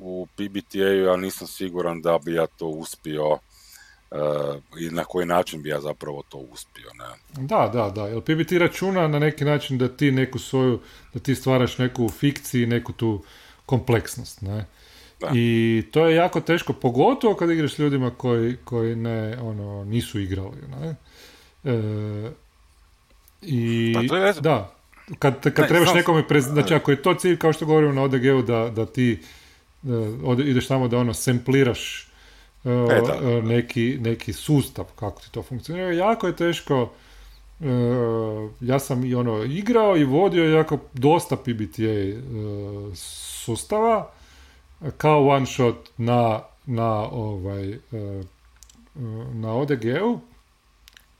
u 0.00 0.26
PBTA-u 0.36 1.04
ja 1.04 1.16
nisam 1.16 1.46
siguran 1.46 2.02
da 2.02 2.18
bi 2.24 2.34
ja 2.34 2.46
to 2.46 2.66
uspio 2.66 3.38
i 4.78 4.90
na 4.90 5.04
koji 5.04 5.26
način 5.26 5.62
bi 5.62 5.68
ja 5.68 5.80
zapravo 5.80 6.22
to 6.28 6.38
uspio. 6.38 6.90
Ne? 6.94 7.44
Da, 7.46 7.70
da, 7.72 7.90
da. 7.90 8.08
Jer 8.08 8.20
PBT 8.20 8.52
računa 8.52 9.08
na 9.08 9.18
neki 9.18 9.44
način 9.44 9.78
da 9.78 9.88
ti 9.88 10.10
neku 10.10 10.38
svoju, 10.38 10.80
da 11.14 11.20
ti 11.20 11.34
stvaraš 11.34 11.78
neku 11.78 12.08
fikciju, 12.08 12.66
neku 12.66 12.92
tu 12.92 13.22
kompleksnost. 13.66 14.42
Ne? 14.42 14.66
I 15.34 15.82
to 15.90 16.06
je 16.06 16.16
jako 16.16 16.40
teško, 16.40 16.72
pogotovo 16.72 17.34
kad 17.34 17.50
igraš 17.50 17.74
s 17.74 17.78
ljudima 17.78 18.10
koji, 18.10 18.56
koji 18.64 18.96
ne, 18.96 19.38
ono, 19.42 19.84
nisu 19.84 20.20
igrali. 20.20 20.56
Ne? 20.80 20.94
E, 21.64 22.30
I, 23.42 23.92
pa 23.94 24.08
to 24.08 24.16
je 24.16 24.32
da, 24.40 24.74
kad, 25.18 25.40
kad 25.40 25.58
ne, 25.58 25.68
trebaš 25.68 25.94
nekome, 25.94 26.28
prez... 26.28 26.44
znači 26.44 26.74
ako 26.74 26.90
je 26.90 27.02
to 27.02 27.14
cilj, 27.14 27.38
kao 27.38 27.52
što 27.52 27.66
govorimo 27.66 27.92
na 27.92 28.02
ODG-u, 28.02 28.42
da, 28.42 28.70
da 28.76 28.86
ti 28.86 29.18
uh, 29.82 30.38
ideš 30.38 30.68
tamo 30.68 30.88
da 30.88 30.98
ono 30.98 31.14
sempliraš 31.14 32.08
uh, 32.64 32.70
e, 33.22 33.42
neki, 33.42 33.98
neki 34.00 34.32
sustav, 34.32 34.84
kako 34.96 35.20
ti 35.20 35.30
to 35.30 35.42
funkcionira, 35.42 35.92
jako 35.92 36.26
je 36.26 36.36
teško 36.36 36.90
Uh, 37.60 38.50
ja 38.60 38.78
sam 38.78 39.04
i 39.04 39.14
ono 39.14 39.44
igrao 39.44 39.96
i 39.96 40.04
vodio 40.04 40.44
jako 40.44 40.78
dosta 40.92 41.36
PBTA 41.36 41.82
uh, 41.82 42.94
sustava 42.94 44.10
kao 44.96 45.28
one 45.28 45.46
shot 45.46 45.90
na, 45.96 46.42
na 46.66 47.10
ovaj 47.10 47.70
uh, 47.72 48.24
na 49.34 49.54
ODG-u 49.54 50.20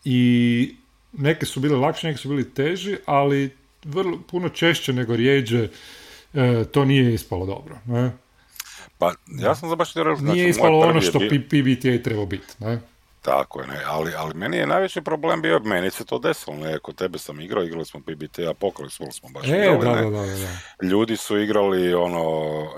i 0.04 0.74
neke 1.12 1.46
su 1.46 1.60
bile 1.60 1.76
lakše, 1.76 2.06
neke 2.06 2.18
su 2.18 2.28
bili 2.28 2.54
teži, 2.54 2.96
ali 3.06 3.56
vrlo, 3.84 4.18
puno 4.30 4.48
češće 4.48 4.92
nego 4.92 5.16
rijeđe 5.16 5.68
e, 6.34 6.64
to 6.64 6.84
nije 6.84 7.14
ispalo 7.14 7.46
dobro. 7.46 7.78
Ne? 7.86 8.12
Pa 8.98 9.14
ja 9.26 9.54
sam 9.54 9.68
za 9.68 9.76
baš 9.76 9.92
znači, 9.92 10.22
Nije 10.22 10.48
ispalo 10.48 10.78
ono 10.78 11.00
što. 11.00 11.18
PBTA 11.18 12.02
treba 12.04 12.26
biti. 12.26 12.54
Ne? 12.58 12.80
Tako 13.26 13.60
je, 13.60 13.66
ne, 13.66 13.82
ali, 13.86 14.12
ali 14.16 14.34
meni 14.34 14.56
je 14.56 14.66
najveći 14.66 15.00
problem 15.00 15.42
bio, 15.42 15.60
meni 15.64 15.90
se 15.90 16.04
to 16.04 16.18
desilo, 16.18 16.56
ne, 16.56 16.78
kod 16.78 16.94
tebe 16.94 17.18
sam 17.18 17.40
igrao, 17.40 17.64
igrali 17.64 17.84
smo 17.84 18.00
PBTA, 18.00 18.54
pokraj 18.60 18.90
smo, 18.90 19.12
smo 19.12 19.28
baš 19.28 19.48
e, 19.48 19.76
igrali, 19.78 20.10
da, 20.10 20.20
da, 20.20 20.26
da, 20.26 20.86
Ljudi 20.86 21.16
su 21.16 21.38
igrali, 21.38 21.94
ono, 21.94 22.20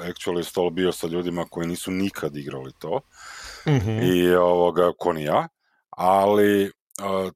actually 0.03 0.43
stol 0.43 0.71
bio 0.71 0.93
sa 0.93 1.07
ljudima 1.07 1.47
koji 1.51 1.67
nisu 1.67 1.91
nikad 1.91 2.37
igrali 2.37 2.73
to, 2.79 3.01
uh 3.67 4.03
i 4.03 4.35
ovoga, 4.35 4.93
ko 4.99 5.13
ni 5.13 5.25
ja, 5.25 5.49
ali 5.91 6.73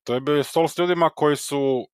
to 0.04 0.14
je 0.14 0.21
bio 0.21 0.42
stol 0.42 0.69
s 0.69 0.78
ljudima 0.78 1.11
koji 1.11 1.37
su 1.37 1.87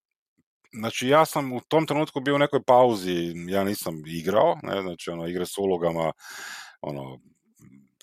Znači 0.72 1.08
ja 1.08 1.24
sam 1.24 1.52
u 1.52 1.60
tom 1.60 1.86
trenutku 1.86 2.20
bio 2.20 2.34
u 2.34 2.38
nekoj 2.38 2.62
pauzi, 2.62 3.34
ja 3.48 3.64
nisam 3.64 4.02
igrao, 4.06 4.56
ne, 4.62 4.82
znači 4.82 5.10
ono 5.10 5.26
igre 5.26 5.46
s 5.46 5.58
ulogama, 5.58 6.12
ono 6.80 7.18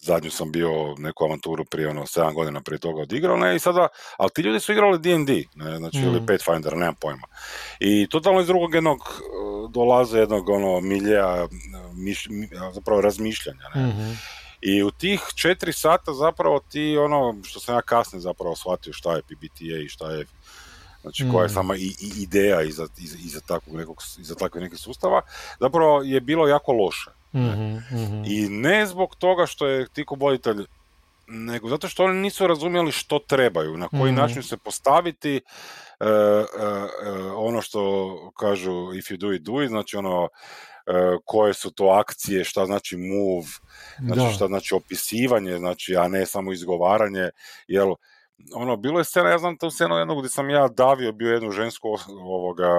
zadnju 0.06 0.32
sam 0.32 0.52
bio 0.52 0.96
neku 0.98 1.24
avanturu 1.24 1.66
prije 1.66 1.90
ono 1.90 2.02
7 2.02 2.34
godina 2.34 2.62
prije 2.62 2.80
toga 2.80 3.02
odigrao, 3.02 3.38
ne, 3.38 3.56
i 3.56 3.60
sada, 3.60 3.88
ali 4.18 4.30
ti 4.36 4.42
ljudi 4.42 4.60
su 4.60 4.72
igrali 4.72 5.00
D&D, 5.00 5.44
ne, 5.56 5.78
znači 5.78 5.98
mm. 5.98 6.04
ili 6.04 6.26
Pathfinder, 6.26 6.78
nemam 6.78 6.96
pojma. 6.96 7.28
I 7.80 8.08
totalno 8.10 8.42
iz 8.42 8.48
drugog 8.48 8.74
jednog 8.74 9.00
e, 9.00 9.72
dolaze 9.72 10.20
jednog 10.20 10.50
ono 10.50 10.82
milja, 10.82 11.48
miš, 11.94 12.28
zapravo 12.74 13.02
razmišljanja, 13.02 13.70
ne. 13.76 13.88
Mm-hmm. 13.88 14.20
I 14.62 14.84
u 14.84 14.92
tih 14.92 15.22
četiri 15.36 15.74
sata 15.74 16.14
zapravo 16.14 16.60
ti 16.60 16.98
ono 16.98 17.36
što 17.44 17.60
sam 17.60 17.76
ja 17.76 17.82
kasnije 17.82 18.22
zapravo 18.22 18.56
shvatio 18.56 18.94
šta 18.94 19.16
je 19.16 19.22
PBTA 19.22 19.78
i 19.86 19.90
šta 19.90 20.12
je 20.12 20.26
znači 21.02 21.26
koja 21.32 21.44
je 21.44 21.48
mm. 21.48 21.54
sama 21.54 21.76
i, 21.76 21.88
i 22.00 22.12
ideja 22.18 22.62
iza, 22.62 22.88
iza, 22.98 23.18
iza, 23.26 23.40
takvog 23.40 23.76
nekog, 23.76 23.98
iza 24.20 24.36
takvih 24.36 24.64
nekih 24.64 24.80
sustava, 24.80 25.22
zapravo 25.60 26.02
je 26.02 26.22
bilo 26.22 26.48
jako 26.48 26.72
loše. 26.72 27.12
Mm-hmm, 27.36 27.76
mm-hmm. 27.76 28.24
I 28.26 28.50
ne 28.50 28.86
zbog 28.86 29.16
toga 29.16 29.46
što 29.46 29.68
je 29.68 29.88
ti 29.94 30.06
voditelj 30.18 30.66
nego 31.28 31.70
zato 31.70 31.88
što 31.88 32.04
oni 32.04 32.22
nisu 32.22 32.48
razumjeli 32.48 32.92
što 32.92 33.20
trebaju, 33.20 33.78
na 33.78 33.88
koji 33.88 34.12
mm-hmm. 34.12 34.16
način 34.16 34.44
se 34.44 34.58
postaviti, 34.58 35.42
uh, 36.00 36.08
uh, 36.08 37.34
ono 37.36 37.62
što 37.62 38.32
kažu 38.40 38.94
if 38.94 39.06
you 39.06 39.18
do 39.18 39.34
it, 39.34 39.42
do 39.42 39.64
it, 39.64 39.70
znači 39.70 39.98
ono 39.98 40.30
E, 40.88 41.18
koje 41.26 41.54
su 41.54 41.72
to 41.72 41.86
akcije, 41.86 42.44
šta 42.44 42.66
znači 42.66 42.98
move, 42.98 43.48
znači 44.00 44.36
šta 44.36 44.48
znači 44.48 44.76
opisivanje, 44.76 45.58
znači, 45.58 45.96
a 45.96 46.08
ne 46.08 46.26
samo 46.26 46.54
izgovaranje, 46.54 47.30
jel, 47.68 47.94
ono, 48.54 48.78
bilo 48.78 49.00
je 49.00 49.06
scena, 49.06 49.30
ja 49.30 49.38
znam 49.38 49.58
tu 49.58 49.70
scenu 49.70 49.96
jednog 49.96 50.18
gdje 50.18 50.30
sam 50.30 50.50
ja 50.50 50.68
davio, 50.68 51.12
bio 51.12 51.34
jednu 51.34 51.52
žensku 51.52 51.98
ovoga, 52.08 52.70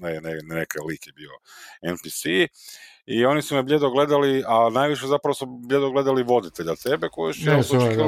ne, 0.00 0.20
ne, 0.20 0.38
neka 0.42 0.82
lik 0.82 1.06
je 1.06 1.12
bio 1.12 1.30
NPC, 1.82 2.22
i 3.06 3.24
oni 3.24 3.42
su 3.42 3.54
me 3.54 3.62
bljedo 3.62 3.90
gledali, 3.90 4.44
a 4.46 4.70
najviše 4.70 5.06
zapravo 5.06 5.34
su 5.34 5.46
bljedo 5.46 5.90
gledali 5.90 6.22
voditelja 6.22 6.74
tebe, 6.74 7.08
koji 7.12 7.34
je 7.36 7.56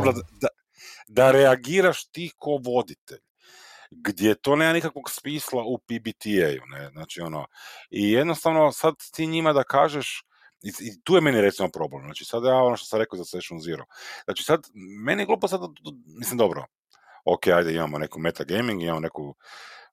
da, 0.05 0.13
da, 0.41 0.49
da 1.09 1.31
reagiraš 1.31 2.05
ti 2.05 2.31
ko 2.39 2.61
voditelj 2.65 3.19
gdje 3.93 4.35
to 4.35 4.57
nema 4.57 4.73
nikakvog 4.73 5.11
smisla 5.11 5.63
u 5.63 5.79
PBTA-u, 5.79 6.67
ne, 6.67 6.91
znači 6.93 7.21
ono, 7.21 7.47
i 7.91 8.13
jednostavno 8.13 8.73
sad 8.73 8.95
ti 9.15 9.27
njima 9.27 9.53
da 9.53 9.65
kažeš, 9.65 10.25
i, 10.63 10.69
i 10.69 11.03
tu 11.05 11.15
je 11.15 11.21
meni 11.21 11.41
recimo 11.41 11.69
problem, 11.69 12.03
znači 12.05 12.25
sad 12.25 12.45
ja 12.45 12.55
ono 12.55 12.77
što 12.77 12.87
sam 12.87 12.99
rekao 12.99 13.17
za 13.17 13.25
Session 13.25 13.61
Zero, 13.61 13.85
znači 14.25 14.43
sad, 14.43 14.61
meni 15.05 15.23
je 15.23 15.27
glupo 15.27 15.49
sad, 15.49 15.61
mislim 16.19 16.39
dobro, 16.39 16.65
ok, 17.25 17.47
ajde 17.47 17.75
imamo 17.75 17.99
neku 17.99 18.19
metagaming, 18.19 18.83
imamo 18.83 19.01
neku 19.01 19.35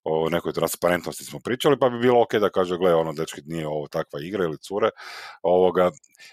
o 0.04 0.30
nekoj 0.30 0.54
transparentnosti 0.54 1.24
smo 1.24 1.40
pričali, 1.40 1.80
pa 1.80 1.90
bi 1.90 2.00
bilo 2.00 2.22
ok 2.22 2.34
da 2.34 2.50
kaže, 2.50 2.78
gle, 2.78 2.94
ono, 2.94 3.14
dečki, 3.14 3.42
nije 3.46 3.68
ovo 3.68 3.88
takva 3.88 4.20
igra 4.22 4.44
ili 4.44 4.58
cure, 4.58 4.90
ovoga, 5.42 5.92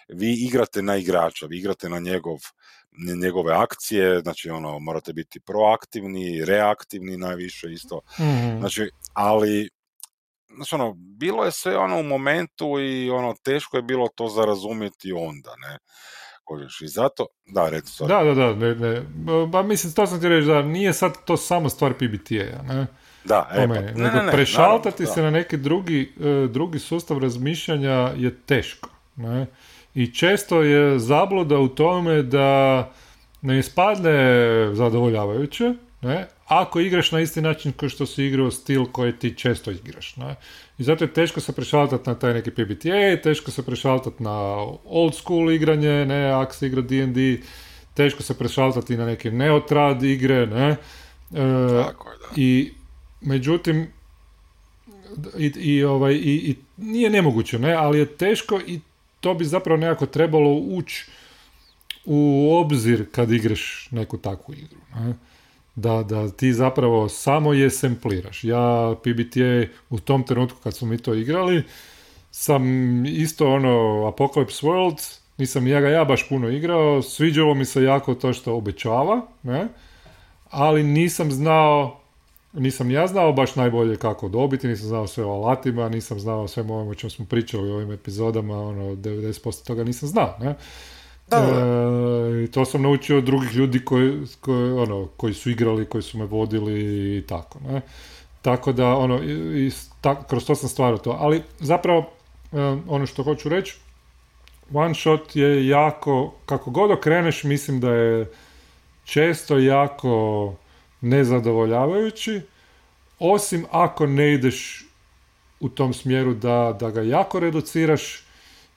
vi 0.09 0.33
igrate 0.33 0.83
na 0.83 0.97
igrača, 0.97 1.47
vi 1.47 1.59
igrate 1.59 1.89
na 1.89 1.99
njegov, 1.99 2.39
njegove 3.23 3.55
akcije, 3.55 4.21
znači, 4.21 4.51
ono, 4.51 4.79
morate 4.79 5.13
biti 5.13 5.41
proaktivni, 5.41 6.45
reaktivni 6.45 7.17
najviše 7.17 7.73
isto, 7.73 8.01
mm-hmm. 8.21 8.59
znači, 8.59 8.91
ali, 9.13 9.69
znači, 10.55 10.75
ono, 10.75 10.95
bilo 10.97 11.45
je 11.45 11.53
sve 11.53 11.77
ono 11.77 12.01
u 12.01 12.03
momentu 12.03 12.81
i 12.81 13.11
ono, 13.11 13.35
teško 13.43 13.77
je 13.77 13.83
bilo 13.83 14.09
to 14.15 14.29
zarazumjeti 14.29 15.13
onda, 15.13 15.55
ne. 15.59 15.79
I 16.83 16.89
zato, 16.89 17.27
da, 17.47 17.69
reci, 17.69 17.93
Da, 18.07 18.25
da, 18.25 18.35
da, 18.35 18.55
ne, 18.55 18.75
ne. 18.75 19.03
Ba, 19.47 19.63
mislim, 19.63 19.93
to 19.93 20.07
sam 20.07 20.21
ti 20.21 20.29
reći, 20.29 20.47
da 20.47 20.63
nije 20.63 20.93
sad 20.93 21.25
to 21.25 21.37
samo 21.37 21.69
stvar 21.69 21.95
PBTA, 21.95 22.63
ne? 22.63 22.87
Da, 23.27 23.49
e, 23.55 23.69
pa, 23.69 23.75
ne, 23.75 23.93
nego 23.97 24.23
ne, 24.23 24.33
prešaltati 24.33 25.07
se 25.07 25.23
na 25.23 25.31
neki 25.31 25.57
drugi, 25.57 26.13
e, 26.21 26.49
drugi 26.49 26.79
sustav 26.79 27.19
razmišljanja 27.19 28.13
je 28.17 28.37
teško. 28.47 28.91
Ne? 29.17 29.47
I 29.95 30.15
često 30.15 30.63
je 30.63 30.99
zabluda 30.99 31.59
u 31.59 31.69
tome 31.69 32.23
da 32.23 32.91
ne 33.43 33.59
ispadne 33.59 34.15
zadovoljavajuće, 34.73 35.75
ne? 36.03 36.27
ako 36.47 36.81
igraš 36.81 37.13
na 37.13 37.21
isti 37.21 37.43
način 37.43 37.73
kao 37.73 37.89
što 37.89 38.07
si 38.07 38.25
igrao 38.25 38.51
stil 38.51 38.85
koji 38.93 39.13
ti 39.13 39.35
često 39.35 39.71
igraš. 39.71 40.17
Ne? 40.17 40.35
I 40.79 40.83
zato 40.83 41.05
je 41.05 41.13
teško 41.13 41.41
se 41.41 41.53
prešaltati 41.53 42.11
na 42.11 42.15
taj 42.15 42.35
neki 42.35 42.51
PBTA, 42.51 43.23
teško 43.23 43.51
se 43.51 43.63
prešaltati 43.63 44.23
na 44.23 44.57
old 44.85 45.15
school 45.15 45.53
igranje, 45.53 46.07
ne, 46.07 46.31
ako 46.31 46.55
se 46.55 46.67
igra 46.67 46.83
D&D, 46.83 47.39
teško 47.95 48.23
se 48.23 48.39
prešaltati 48.39 48.97
na 48.97 49.07
neke 49.07 49.31
neotrad 49.31 50.03
igre, 50.03 50.47
ne. 50.47 50.69
E, 50.71 50.77
Tako 51.85 52.11
je, 52.11 52.17
da. 52.19 52.27
I 52.37 52.73
Međutim, 53.27 53.87
i, 55.39 55.47
i, 55.47 55.85
ovaj, 55.85 56.15
i, 56.15 56.35
i 56.51 56.57
nije 56.77 57.11
nemoguće, 57.11 57.59
ne, 57.59 57.73
ali 57.73 57.99
je 57.99 58.17
teško 58.17 58.61
i 58.67 58.81
to 59.21 59.35
bi 59.35 59.45
zapravo 59.45 59.81
nekako 59.81 60.07
trebalo 60.07 60.53
ući 60.53 61.07
u 62.05 62.51
obzir 62.53 63.07
kad 63.13 63.33
igraš 63.33 63.89
neku 63.91 64.19
takvu 64.19 64.55
igru. 64.55 64.81
Ne? 64.95 65.15
Da, 65.75 66.03
da 66.03 66.31
ti 66.31 66.53
zapravo 66.53 67.09
samo 67.09 67.53
je 67.53 67.71
sempliraš. 67.71 68.45
Ja 68.45 68.95
PBTA 69.03 69.73
u 69.91 70.01
tom 70.01 70.23
trenutku 70.23 70.59
kad 70.63 70.75
smo 70.75 70.89
mi 70.89 70.99
to 70.99 71.15
igrali 71.15 71.63
sam 72.39 73.07
isto 73.07 73.53
ono 73.53 73.69
Apocalypse 74.13 74.67
World 74.67 75.19
nisam 75.39 75.67
ja 75.67 75.81
ga 75.81 75.89
ja 75.89 76.05
baš 76.05 76.29
puno 76.29 76.49
igrao, 76.49 77.03
sviđalo 77.03 77.55
mi 77.55 77.65
se 77.65 77.83
jako 77.83 78.15
to 78.15 78.33
što 78.33 78.55
obećava, 78.55 79.27
ne? 79.43 79.69
ali 80.51 80.83
nisam 80.83 81.31
znao 81.31 82.01
nisam 82.57 82.91
ja 82.91 83.07
znao 83.07 83.33
baš 83.33 83.55
najbolje 83.57 83.97
kako 83.97 84.29
dobiti, 84.29 84.69
nisam 84.69 84.89
znao 84.89 85.07
sve 85.07 85.25
o 85.25 85.31
alatima, 85.31 85.89
nisam 85.89 86.21
znao 86.21 86.49
sve 86.49 86.63
o 86.63 86.95
čemu 86.95 87.11
smo 87.11 87.25
pričali 87.25 87.71
u 87.71 87.75
ovim 87.75 87.93
epizodama, 87.93 88.61
ono, 88.61 88.83
90% 88.83 89.67
toga 89.67 89.85
nisam 89.85 90.09
znao, 90.09 90.37
ne? 90.41 90.55
Da, 91.29 91.37
e, 91.37 92.51
to 92.51 92.65
sam 92.65 92.83
naučio 92.83 93.19
od 93.19 93.25
drugih 93.25 93.55
ljudi 93.55 93.85
koji, 93.85 94.23
koji, 94.41 94.73
ono, 94.73 95.09
koji 95.17 95.35
su 95.35 95.51
igrali, 95.51 95.87
koji 95.87 96.03
su 96.03 96.19
me 96.19 96.25
vodili 96.25 96.73
i 97.19 97.23
tako, 97.27 97.59
ne? 97.69 97.81
Tako 98.43 98.73
da, 98.73 98.97
ono, 98.97 99.23
i, 99.25 99.71
kroz 100.29 100.47
to 100.47 100.55
sam 100.55 100.69
stvarao 100.69 100.99
to. 100.99 101.17
Ali 101.21 101.43
zapravo, 101.61 102.11
e, 102.53 102.59
ono 102.89 103.07
što 103.07 103.23
hoću 103.23 103.49
reći, 103.49 103.77
one 104.75 104.95
shot 104.95 105.37
je 105.37 105.69
jako, 105.69 106.33
kako 106.47 106.71
god 106.71 106.91
okreneš, 106.91 107.45
mislim 107.45 107.81
da 107.81 107.93
je 107.93 108.31
često 109.05 109.59
jako 109.59 110.55
nezadovoljavajući, 111.01 112.41
osim 113.19 113.65
ako 113.71 114.07
ne 114.07 114.35
ideš 114.35 114.87
u 115.61 115.69
tom 115.69 115.95
smjeru 115.95 116.35
da, 116.35 116.77
da 116.81 116.91
ga 116.91 117.03
jako 117.03 117.41
reduciraš 117.41 118.23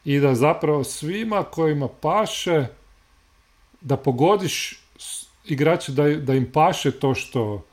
i 0.06 0.20
da 0.20 0.36
zapravo 0.36 0.84
svima 0.84 1.44
kojima 1.44 1.88
paše 2.02 2.66
da 3.82 3.98
pogodiš 3.98 4.82
igrače 5.46 5.92
da, 5.92 6.04
da 6.04 6.34
im 6.34 6.52
paše 6.52 6.92
to 6.92 7.16
što 7.16 7.66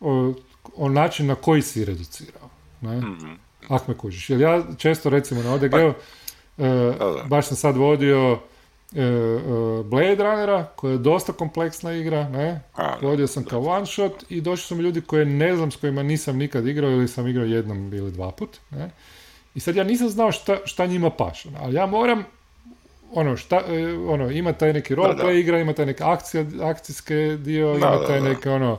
o, 0.00 0.34
o 0.76 0.88
način 0.88 1.26
na 1.26 1.34
koji 1.34 1.62
si 1.62 1.84
reducirao. 1.84 2.50
Ne? 2.80 2.96
Mm-hmm. 2.96 3.38
Ak 3.68 3.88
me 3.88 3.94
kužiš. 3.94 4.30
Jer 4.30 4.40
ja 4.40 4.62
često 4.78 5.10
recimo 5.10 5.42
na 5.42 5.54
odg 5.54 5.70
pa, 5.70 5.78
e, 5.78 5.92
baš 7.26 7.46
sam 7.46 7.56
sad 7.56 7.76
vodio 7.76 8.38
Blade 9.84 10.24
Runnera, 10.24 10.64
koja 10.76 10.92
je 10.92 10.98
dosta 10.98 11.32
kompleksna 11.32 11.92
igra, 11.92 12.28
ne? 12.28 12.60
Vodio 13.02 13.26
sam 13.26 13.44
kao 13.44 13.60
one 13.60 13.86
shot 13.86 14.24
i 14.28 14.40
došli 14.40 14.66
su 14.66 14.74
mi 14.74 14.82
ljudi 14.82 15.00
koje 15.00 15.24
ne 15.24 15.56
znam 15.56 15.70
s 15.70 15.76
kojima 15.76 16.02
nisam 16.02 16.36
nikad 16.36 16.66
igrao 16.66 16.90
ili 16.90 17.08
sam 17.08 17.26
igrao 17.28 17.44
jednom 17.44 17.94
ili 17.94 18.12
dva 18.12 18.30
put, 18.30 18.58
ne? 18.70 18.90
I 19.54 19.60
sad 19.60 19.76
ja 19.76 19.84
nisam 19.84 20.08
znao 20.08 20.32
šta, 20.32 20.56
šta 20.64 20.86
njima 20.86 21.10
paše, 21.10 21.48
ali 21.60 21.74
ja 21.74 21.86
moram 21.86 22.24
ono, 23.12 23.36
šta, 23.36 23.62
e, 23.68 23.94
ono, 23.94 24.30
ima 24.30 24.52
taj 24.52 24.72
neki 24.72 24.94
roleplay 24.94 25.40
igra, 25.40 25.58
ima 25.58 25.72
taj 25.72 25.94
akcija, 26.00 26.44
akcijske 26.62 27.14
dio, 27.40 27.74
ima 27.74 28.06
taj 28.06 28.20
neki 28.20 28.48
ono, 28.48 28.78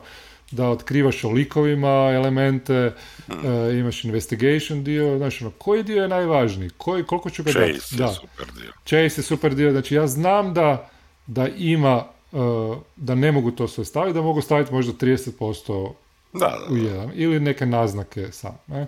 da 0.52 0.70
otkrivaš 0.70 1.24
o 1.24 1.30
likovima 1.30 2.12
elemente, 2.14 2.94
uh, 3.28 3.36
imaš 3.80 4.04
investigation 4.04 4.84
dio, 4.84 5.18
znaš 5.18 5.42
ono, 5.42 5.52
koji 5.52 5.84
dio 5.84 6.02
je 6.02 6.08
najvažniji, 6.08 6.70
koji, 6.78 7.04
koliko 7.04 7.30
ću 7.30 7.44
ga 7.44 7.52
Chase 7.52 7.68
dati? 7.68 7.96
Da. 7.96 8.06
je 8.06 8.14
super 8.14 8.48
dio. 8.62 8.72
Chase 8.86 9.22
je 9.22 9.24
super 9.24 9.56
dio, 9.56 9.72
znači 9.72 9.96
ja 9.96 10.08
znam 10.08 10.54
da, 10.54 10.90
da 11.28 11.48
ima, 11.48 12.04
uh, 12.32 12.78
da 12.96 13.16
ne 13.16 13.32
mogu 13.32 13.52
to 13.52 13.68
sve 13.68 13.86
staviti, 13.86 14.14
da 14.14 14.22
mogu 14.22 14.42
staviti 14.42 14.74
možda 14.74 14.94
30% 14.94 15.92
da, 16.34 16.40
da, 16.40 16.74
u 16.74 16.78
jedan, 16.78 17.12
ili 17.14 17.40
neke 17.40 17.66
naznake 17.66 18.32
sam. 18.32 18.58
Ne? 18.68 18.88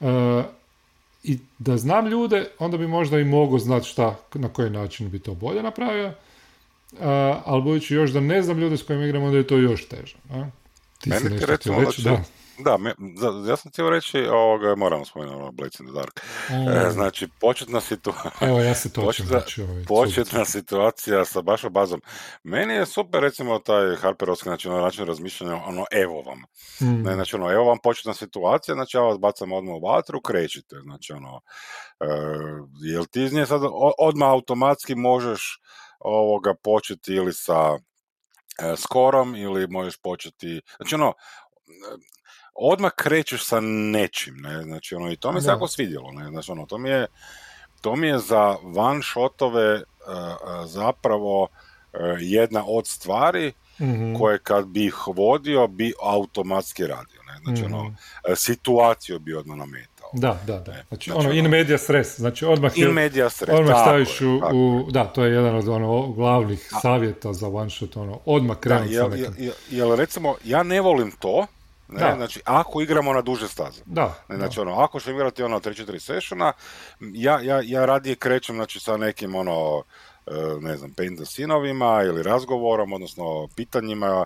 Uh, 0.00 0.44
I 1.22 1.38
da 1.58 1.76
znam 1.76 2.06
ljude, 2.06 2.48
onda 2.58 2.76
bi 2.76 2.86
možda 2.86 3.18
i 3.18 3.24
mogu 3.24 3.58
znati 3.58 3.88
šta, 3.88 4.16
na 4.34 4.48
koji 4.48 4.70
način 4.70 5.10
bi 5.10 5.18
to 5.18 5.34
bolje 5.34 5.62
napravio, 5.62 6.06
uh, 6.08 6.98
ali 7.44 7.62
budući 7.62 7.94
još 7.94 8.10
da 8.10 8.20
ne 8.20 8.42
znam 8.42 8.58
ljude 8.58 8.76
s 8.76 8.82
kojima 8.82 9.04
igram, 9.04 9.22
onda 9.22 9.38
je 9.38 9.46
to 9.46 9.56
još 9.56 9.88
teže. 9.88 10.16
Ne? 10.30 10.50
Ti 10.98 11.10
Meni 11.10 11.38
ti 11.38 11.46
recimo 11.46 11.80
reći, 11.80 12.02
da. 12.02 12.22
Da, 12.58 12.76
me, 12.78 12.94
ja 13.48 13.56
sam 13.56 13.70
htio 13.70 13.90
reći, 13.90 14.18
ovoga, 14.18 14.74
moramo 14.74 15.04
spomenuti 15.04 15.36
ono 15.36 15.52
Blades 15.52 15.80
in 15.80 15.86
the 15.86 15.94
Dark. 15.94 16.20
E, 16.86 16.90
znači, 16.90 17.28
početna 17.40 17.80
situacija... 17.80 18.30
Evo, 18.48 18.60
ja 18.60 18.74
se 18.74 18.92
to 18.92 19.02
početna, 19.02 19.42
ovaj, 19.58 19.84
početna 19.84 20.44
situacija 20.44 21.24
sa 21.24 21.42
bašom 21.42 21.72
bazom. 21.72 22.00
Meni 22.42 22.74
je 22.74 22.86
super, 22.86 23.20
recimo, 23.20 23.58
taj 23.58 23.96
Harperovski 23.96 24.48
znači, 24.48 24.68
ono, 24.68 24.80
način 24.80 25.06
razmišljanja, 25.06 25.62
ono, 25.66 25.84
evo 25.90 26.22
vam. 26.22 26.38
Mm. 26.80 27.02
Ne, 27.02 27.14
znači, 27.14 27.36
ono, 27.36 27.52
evo 27.52 27.64
vam 27.64 27.78
početna 27.82 28.14
situacija, 28.14 28.74
znači, 28.74 28.96
ja 28.96 29.00
vas 29.00 29.18
bacam 29.18 29.52
odmah 29.52 29.74
u 29.74 29.86
vatru, 29.86 30.20
krećite. 30.20 30.76
Znači, 30.82 31.12
ono, 31.12 31.40
e, 32.00 32.06
jel 32.92 33.04
ti 33.04 33.22
iz 33.22 33.32
nje 33.32 33.46
sad 33.46 33.60
odmah 33.98 34.28
automatski 34.28 34.94
možeš 34.94 35.60
ovoga 36.00 36.54
početi 36.64 37.12
ili 37.12 37.32
sa 37.32 37.78
skorom 38.76 39.36
ili 39.36 39.66
možeš 39.66 39.96
početi, 39.96 40.60
znači 40.76 40.94
ono, 40.94 41.12
odmah 42.54 42.92
krećeš 42.96 43.44
sa 43.44 43.60
nečim, 43.60 44.36
ne, 44.36 44.62
znači 44.62 44.94
ono, 44.94 45.12
i 45.12 45.16
to 45.16 45.32
mi 45.32 45.40
se 45.40 45.48
jako 45.48 45.68
svidjelo, 45.68 46.12
ne, 46.12 46.30
znači 46.30 46.50
ono, 46.50 46.66
to 46.66 46.78
mi 46.78 46.88
je, 46.88 47.06
to 47.80 47.96
mi 47.96 48.06
je 48.06 48.18
za 48.18 48.56
one 48.62 49.02
shotove 49.02 49.74
uh, 49.74 49.82
zapravo 50.66 51.42
uh, 51.42 51.48
jedna 52.20 52.64
od 52.66 52.86
stvari 52.86 53.52
mm 53.80 54.14
koje 54.18 54.38
kad 54.38 54.66
bi 54.66 54.86
ih 54.86 54.94
vodio 55.06 55.66
bi 55.66 55.92
automatski 56.02 56.86
radio, 56.86 57.22
ne, 57.22 57.38
znači 57.44 57.64
ono, 57.64 57.84
mhm. 57.84 57.94
situaciju 58.36 59.18
bi 59.18 59.34
odmah 59.34 59.58
nametio. 59.58 59.95
Da, 60.18 60.40
da, 60.46 60.58
da. 60.58 60.72
Znači, 60.88 61.10
znači 61.10 61.26
ono, 61.26 61.32
in 61.32 61.48
media 61.48 61.78
stres, 61.78 62.16
znači 62.18 62.44
odmah, 62.44 62.72
in 62.78 62.88
media 62.88 63.30
stres, 63.30 63.58
odmah 63.58 63.76
staviš 63.82 64.20
u, 64.20 64.40
u, 64.54 64.90
da, 64.90 65.04
to 65.04 65.24
je 65.24 65.32
jedan 65.32 65.56
od 65.56 65.68
ono, 65.68 66.12
glavnih 66.12 66.68
A, 66.72 66.80
savjeta 66.80 67.32
za 67.32 67.48
one 67.48 67.70
shot, 67.70 67.96
ono, 67.96 68.20
odmah 68.24 68.56
krenuti 68.56 68.92
jel, 68.92 69.10
sa 69.10 69.16
nekim. 69.16 69.50
Jel, 69.70 69.94
recimo, 69.94 70.34
ja 70.44 70.62
ne 70.62 70.80
volim 70.80 71.10
to, 71.10 71.46
ne, 71.88 71.98
da. 72.00 72.14
znači, 72.16 72.40
ako 72.44 72.80
igramo 72.80 73.12
na 73.12 73.22
duže 73.22 73.48
staze. 73.48 73.82
Da, 73.86 74.14
ne, 74.28 74.36
znači, 74.36 74.60
ono, 74.60 74.74
ako 74.74 75.00
ćemo 75.00 75.16
igrati 75.16 75.42
ono 75.42 75.60
3-4 75.60 75.98
sessiona, 75.98 76.52
ja, 77.00 77.40
ja, 77.40 77.60
ja 77.64 77.86
radije 77.86 78.16
krećem, 78.16 78.56
znači, 78.56 78.80
sa 78.80 78.96
nekim, 78.96 79.34
ono, 79.34 79.82
e, 80.26 80.32
ne 80.60 80.76
znam, 80.76 80.94
sinovima 81.26 82.02
ili 82.02 82.22
razgovorom, 82.22 82.92
odnosno 82.92 83.48
pitanjima 83.56 84.24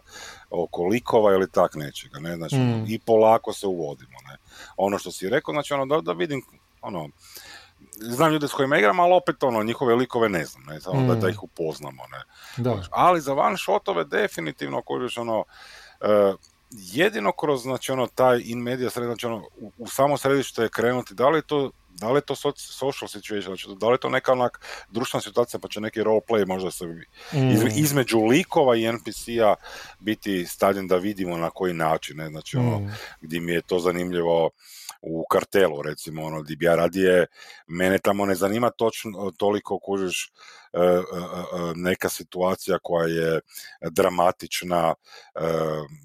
oko 0.51 0.85
likova 0.85 1.33
ili 1.33 1.51
tak 1.51 1.75
nečega, 1.75 2.19
ne, 2.19 2.37
znači, 2.37 2.57
mm. 2.57 2.85
i 2.89 2.99
polako 2.99 3.53
se 3.53 3.67
uvodimo, 3.67 4.19
ne 4.29 4.40
ono 4.77 4.99
što 4.99 5.13
si 5.13 5.29
rekao, 5.29 5.55
znači 5.55 5.75
ono 5.75 5.87
da, 5.87 6.01
da 6.01 6.13
vidim, 6.13 6.43
ono, 6.83 7.09
znam 8.01 8.33
ljude 8.33 8.49
s 8.49 8.53
kojima 8.53 8.79
igram, 8.79 9.01
ali 9.01 9.15
opet 9.15 9.43
ono, 9.43 9.63
njihove 9.63 9.95
likove 9.95 10.29
ne 10.29 10.45
znam, 10.45 10.65
ne, 10.65 10.81
samo 10.81 11.07
da, 11.07 11.15
da 11.15 11.27
mm. 11.27 11.31
ih 11.31 11.43
upoznamo, 11.43 12.03
ne. 12.13 12.23
Da. 12.65 12.83
Ali 12.91 13.21
za 13.21 13.33
van 13.33 13.57
shotove 13.57 14.05
definitivno, 14.05 14.83
kojiš 14.83 15.19
ono, 15.19 15.39
uh, 15.39 16.35
jedino 16.71 17.33
kroz, 17.33 17.63
znači 17.63 17.93
ono, 17.93 18.07
taj 18.07 18.41
in 18.45 18.59
media 18.59 18.91
sred, 18.91 19.07
znači 19.07 19.27
ono, 19.27 19.45
u, 19.61 19.73
u 19.79 19.87
samo 19.87 20.17
središte 20.17 20.63
je 20.63 20.69
krenuti, 20.69 21.15
da 21.15 21.29
li 21.29 21.39
je 21.39 21.43
to 21.43 21.71
da 21.91 22.11
li 22.11 22.17
je 22.17 22.21
to 22.21 22.35
social 22.57 23.09
situation, 23.09 23.57
znači 23.57 23.69
da 23.81 23.89
li 23.89 23.95
je 23.95 24.01
to 24.01 24.09
neka 24.09 24.33
onak 24.33 24.67
društvena 24.91 25.23
situacija 25.23 25.61
pa 25.61 25.69
će 25.69 25.81
neki 25.81 26.01
roleplay 26.01 26.47
možda 26.47 26.71
se 26.71 26.87
mm. 26.87 26.99
između 27.77 28.19
likova 28.19 28.77
i 28.77 28.93
NPC-a 28.93 29.55
biti 29.99 30.47
stavljen 30.47 30.89
da 30.89 30.97
vidimo 30.97 31.37
na 31.37 31.51
koji 31.51 31.75
način, 31.75 32.17
ne? 32.17 32.29
znači 32.29 32.57
ono, 32.57 32.79
mm. 32.79 32.95
gdje 33.21 33.41
mi 33.41 33.53
je 33.53 33.63
to 33.63 33.79
zanimljivo 33.79 34.51
u 35.03 35.25
kartelu 35.31 35.83
recimo, 35.83 36.25
ono, 36.25 36.43
gdje 36.43 36.57
bi 36.57 36.65
ja 36.65 36.75
radije, 36.75 37.27
mene 37.67 37.99
tamo 37.99 38.27
ne 38.27 38.35
zanima 38.35 38.71
točno 38.71 39.33
toliko 39.37 39.79
kužiš 39.79 40.33
e, 40.73 40.79
e, 40.79 40.91
e, 40.91 41.03
neka 41.75 42.09
situacija 42.09 42.79
koja 42.83 43.07
je 43.09 43.41
dramatična 43.91 44.95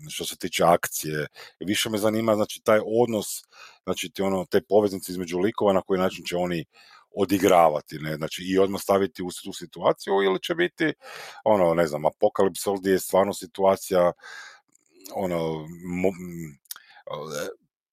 što 0.09 0.25
se 0.25 0.37
tiče 0.37 0.63
akcije. 0.63 1.27
Više 1.59 1.89
me 1.89 1.97
zanima 1.97 2.35
znači 2.35 2.61
taj 2.63 2.79
odnos 2.85 3.27
znači 3.83 4.09
ti 4.09 4.21
ono, 4.21 4.45
te 4.45 4.61
poveznice 4.61 5.11
između 5.11 5.39
likova 5.39 5.73
na 5.73 5.81
koji 5.81 5.99
način 5.99 6.25
će 6.25 6.35
oni 6.37 6.65
odigravati, 7.15 7.99
ne, 7.99 8.15
znači 8.15 8.43
i 8.43 8.59
odmah 8.59 8.81
staviti 8.81 9.23
u 9.23 9.29
tu 9.43 9.53
situaciju 9.53 10.13
ili 10.13 10.41
će 10.41 10.55
biti, 10.55 10.93
ono, 11.43 11.73
ne 11.73 11.87
znam, 11.87 12.05
apokalips 12.05 12.61
gdje 12.79 12.91
je 12.91 12.99
stvarno 12.99 13.33
situacija, 13.33 14.11
ono, 15.15 15.67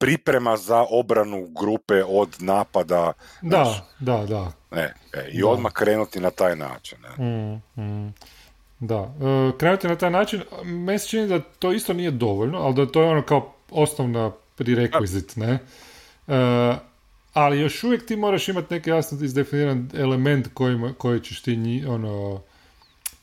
priprema 0.02 0.56
za 0.56 0.86
obranu 0.90 1.48
grupe 1.60 2.04
od 2.04 2.36
napada. 2.40 3.12
Da, 3.42 3.86
da, 3.98 4.26
da. 4.28 4.52
Ne, 4.70 4.94
e, 5.12 5.28
I 5.32 5.40
da. 5.40 5.48
odmah 5.48 5.72
krenuti 5.72 6.20
na 6.20 6.30
taj 6.30 6.56
način. 6.56 6.98
Ne. 7.02 7.24
Mm, 7.24 7.82
mm. 7.82 8.14
Da, 8.80 9.14
e, 9.20 9.58
krenuti 9.58 9.88
na 9.88 9.96
taj 9.96 10.10
način, 10.10 10.42
meni 10.64 10.98
se 10.98 11.08
čini 11.08 11.28
da 11.28 11.40
to 11.40 11.72
isto 11.72 11.92
nije 11.92 12.10
dovoljno, 12.10 12.58
ali 12.58 12.74
da 12.74 12.86
to 12.86 13.02
je 13.02 13.08
ono 13.08 13.22
kao 13.22 13.52
osnovna 13.70 14.32
prerequisite, 14.58 15.38
ne? 15.38 15.58
Uh, 16.26 16.76
ali 17.32 17.60
još 17.60 17.84
uvijek 17.84 18.06
ti 18.06 18.16
moraš 18.16 18.48
imati 18.48 18.74
neki 18.74 18.90
jasno 18.90 19.18
izdefiniran 19.24 19.90
element 19.94 20.48
koji, 20.54 20.78
koji 20.98 21.20
ćeš 21.20 21.42
ti 21.42 21.56
nji, 21.56 21.84
ono, 21.86 22.32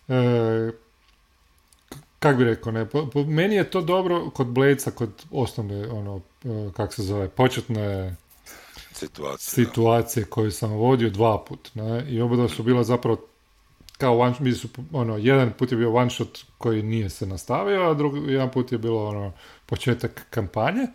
uh, 0.07 0.73
kak 2.19 2.37
bi 2.37 2.43
rekao, 2.43 2.71
ne, 2.71 2.85
po, 2.85 3.07
meni 3.27 3.55
je 3.55 3.69
to 3.69 3.81
dobro 3.81 4.29
kod 4.29 4.47
Bladesa, 4.47 4.91
kod 4.91 5.25
osnovne, 5.31 5.87
ono, 5.89 6.21
e, 6.45 6.71
kak 6.73 6.93
se 6.93 7.03
zove, 7.03 7.29
početne 7.29 8.15
situacije, 8.93 9.65
situacije 9.65 10.25
koju 10.25 10.51
sam 10.51 10.71
vodio 10.71 11.09
dva 11.09 11.45
put, 11.45 11.69
ne, 11.73 12.05
i 12.09 12.21
oboda 12.21 12.47
su 12.47 12.63
bila 12.63 12.83
zapravo 12.83 13.17
kao 13.97 14.19
one, 14.19 14.53
su, 14.53 14.67
ono, 14.93 15.17
jedan 15.17 15.53
put 15.57 15.71
je 15.71 15.77
bio 15.77 15.93
one 15.93 16.09
shot 16.09 16.39
koji 16.57 16.83
nije 16.83 17.09
se 17.09 17.25
nastavio, 17.25 17.89
a 17.89 17.93
drugi, 17.93 18.31
jedan 18.31 18.51
put 18.51 18.71
je 18.71 18.77
bilo 18.77 19.07
ono, 19.07 19.31
početak 19.65 20.25
kampanje. 20.29 20.87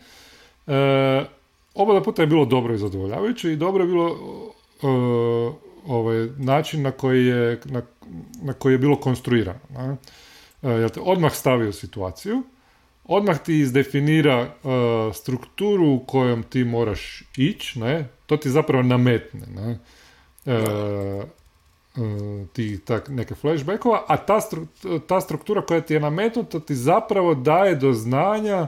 E, 0.67 1.25
oba 1.75 2.03
puta 2.03 2.23
je 2.23 2.27
bilo 2.27 2.45
dobro 2.45 2.75
i 2.75 2.79
zadovoljavajuće 2.79 3.53
i 3.53 3.57
dobro 3.57 3.85
je 3.85 3.89
bilo 3.89 4.09
e, 4.09 4.87
ovaj, 5.87 6.29
način 6.39 6.83
na 6.83 6.91
koji 6.91 7.27
je, 7.27 7.61
na, 7.65 7.83
na 8.43 8.53
koji 8.53 8.73
je 8.73 8.79
bilo 8.79 8.97
konstruirano. 8.97 9.59
Ne? 9.71 9.97
E, 10.65 10.69
jel 10.69 10.89
te 10.89 11.01
odmah 11.01 11.33
stavi 11.33 11.69
u 11.69 11.73
situaciju, 11.73 12.43
odmah 13.05 13.39
ti 13.39 13.59
izdefinira 13.59 14.39
e, 14.41 14.49
strukturu 15.13 15.87
u 15.87 16.05
kojom 16.07 16.43
ti 16.43 16.65
moraš 16.65 17.23
ići, 17.37 17.81
ne? 17.81 18.09
to 18.27 18.37
ti 18.37 18.51
zapravo 18.51 18.83
nametne. 18.83 19.47
Ne? 19.47 19.79
E, 20.47 20.65
ti 22.53 22.81
tak, 22.85 23.09
neke 23.09 23.35
flashbackova, 23.35 24.05
a 24.09 24.17
ta, 24.17 24.41
ta 25.07 25.21
struktura 25.21 25.63
koja 25.63 25.81
ti 25.81 25.95
je 25.95 26.01
nametnuta 26.01 26.61
ti 26.61 26.75
zapravo 26.75 27.35
daje 27.35 27.75
do 27.75 27.93
znanja 27.93 28.67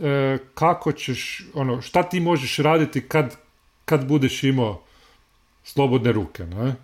e, 0.00 0.38
kako 0.54 0.92
ćeš, 0.92 1.46
ono, 1.54 1.80
šta 1.80 2.02
ti 2.02 2.20
možeš 2.20 2.58
raditi 2.58 3.08
kad, 3.08 3.36
kad 3.84 4.06
budeš 4.06 4.42
imao 4.44 4.82
slobodne 5.64 6.12
ruke, 6.12 6.46
ne? 6.46 6.74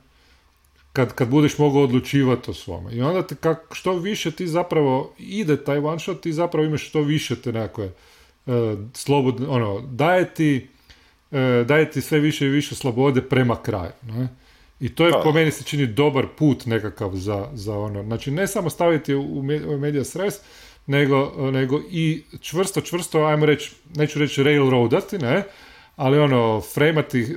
Kad, 0.93 1.15
kad 1.15 1.29
budeš 1.29 1.59
mogao 1.59 1.83
odlučivati 1.83 2.51
o 2.51 2.55
svome. 2.55 2.93
I 2.95 3.03
onda 3.03 3.27
te 3.27 3.35
kak, 3.35 3.59
što 3.73 3.93
više 3.93 4.31
ti 4.31 4.47
zapravo 4.47 5.15
ide 5.19 5.65
taj 5.65 5.79
one 5.79 5.99
shot, 5.99 6.21
ti 6.21 6.33
zapravo 6.33 6.67
imaš 6.67 6.89
što 6.89 7.01
više 7.01 7.37
te 7.37 7.53
nekakve 7.53 7.85
e, 7.85 7.93
slobodne, 8.95 9.49
ono, 9.49 9.81
daje 9.81 10.35
ti, 10.35 10.69
e, 11.31 11.65
daje 11.69 11.91
ti 11.91 12.01
sve 12.01 12.21
više 12.21 12.47
i 12.47 12.51
više 12.51 12.75
slobode 12.75 13.23
prema 13.23 13.63
kraju, 13.63 13.93
ne? 14.03 14.29
I 14.81 14.95
to 14.95 15.07
je 15.07 15.13
po 15.23 15.33
meni 15.33 15.51
se 15.51 15.65
čini 15.65 15.87
dobar 15.87 16.27
put 16.39 16.67
nekakav 16.67 17.11
za, 17.15 17.49
za 17.55 17.79
ono. 17.79 18.03
Znači 18.03 18.31
ne 18.31 18.47
samo 18.47 18.71
staviti 18.71 19.15
u, 19.15 19.43
medija 19.79 20.05
stres, 20.05 20.35
nego, 20.87 21.51
nego 21.53 21.81
i 21.91 22.23
čvrsto, 22.41 22.81
čvrsto, 22.81 23.25
ajmo 23.25 23.47
reći, 23.47 23.73
neću 23.95 24.19
reći 24.19 24.43
railroadati, 24.43 25.19
ne, 25.19 25.43
ali 25.97 26.19
ono, 26.19 26.61
fremati 26.61 27.37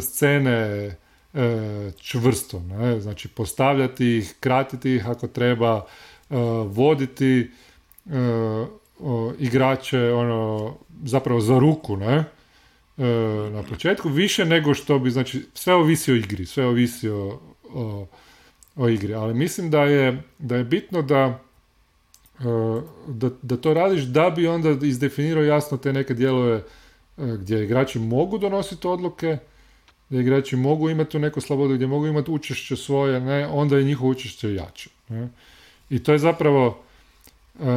scene 0.00 0.96
e, 1.34 1.90
čvrsto, 2.00 2.60
ne, 2.60 3.00
znači 3.00 3.28
postavljati 3.28 4.16
ih, 4.16 4.34
kratiti 4.40 4.94
ih 4.94 5.08
ako 5.08 5.26
treba, 5.26 5.84
e, 6.30 6.34
voditi 6.66 7.50
e, 8.06 8.16
igrače, 9.38 10.12
ono, 10.12 10.74
zapravo 11.04 11.40
za 11.40 11.58
ruku, 11.58 11.96
ne, 11.96 12.24
E, 12.98 13.50
na 13.50 13.62
početku, 13.62 14.08
više 14.08 14.44
nego 14.44 14.74
što 14.74 14.98
bi, 14.98 15.10
znači, 15.10 15.44
sve 15.54 15.74
ovisi 15.74 16.12
o 16.12 16.16
igri, 16.16 16.46
sve 16.46 16.66
ovisi 16.66 17.08
o, 17.08 17.40
o, 18.76 18.88
igri, 18.88 19.14
ali 19.14 19.34
mislim 19.34 19.70
da 19.70 19.82
je, 19.82 20.22
da 20.38 20.56
je 20.56 20.64
bitno 20.64 21.02
da, 21.02 21.40
e, 22.40 22.44
da, 23.06 23.30
da 23.42 23.56
to 23.56 23.74
radiš 23.74 24.02
da 24.02 24.30
bi 24.30 24.46
onda 24.46 24.86
izdefinirao 24.86 25.44
jasno 25.44 25.78
te 25.78 25.92
neke 25.92 26.14
dijelove 26.14 26.56
e, 26.56 26.62
gdje 27.16 27.64
igrači 27.64 27.98
mogu 27.98 28.38
donositi 28.38 28.86
odluke, 28.86 29.38
gdje 30.12 30.20
igrači 30.20 30.56
mogu 30.56 30.90
imati 30.90 31.10
tu 31.10 31.18
neku 31.18 31.40
slobodu, 31.40 31.74
gdje 31.74 31.86
mogu 31.86 32.06
imati 32.06 32.30
učešće 32.30 32.76
svoje, 32.76 33.20
ne, 33.20 33.46
onda 33.46 33.76
je 33.76 33.84
njihovo 33.84 34.10
učešće 34.10 34.54
jače. 34.54 34.90
Ne? 35.08 35.28
I 35.90 36.02
to 36.02 36.12
je 36.12 36.18
zapravo, 36.18 36.82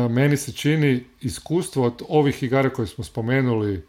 meni 0.10 0.38
se 0.38 0.52
čini 0.52 1.04
iskustvo 1.22 1.86
od 1.86 2.02
ovih 2.10 2.44
igara 2.44 2.70
koje 2.70 2.88
smo 2.88 3.04
spomenuli, 3.04 3.84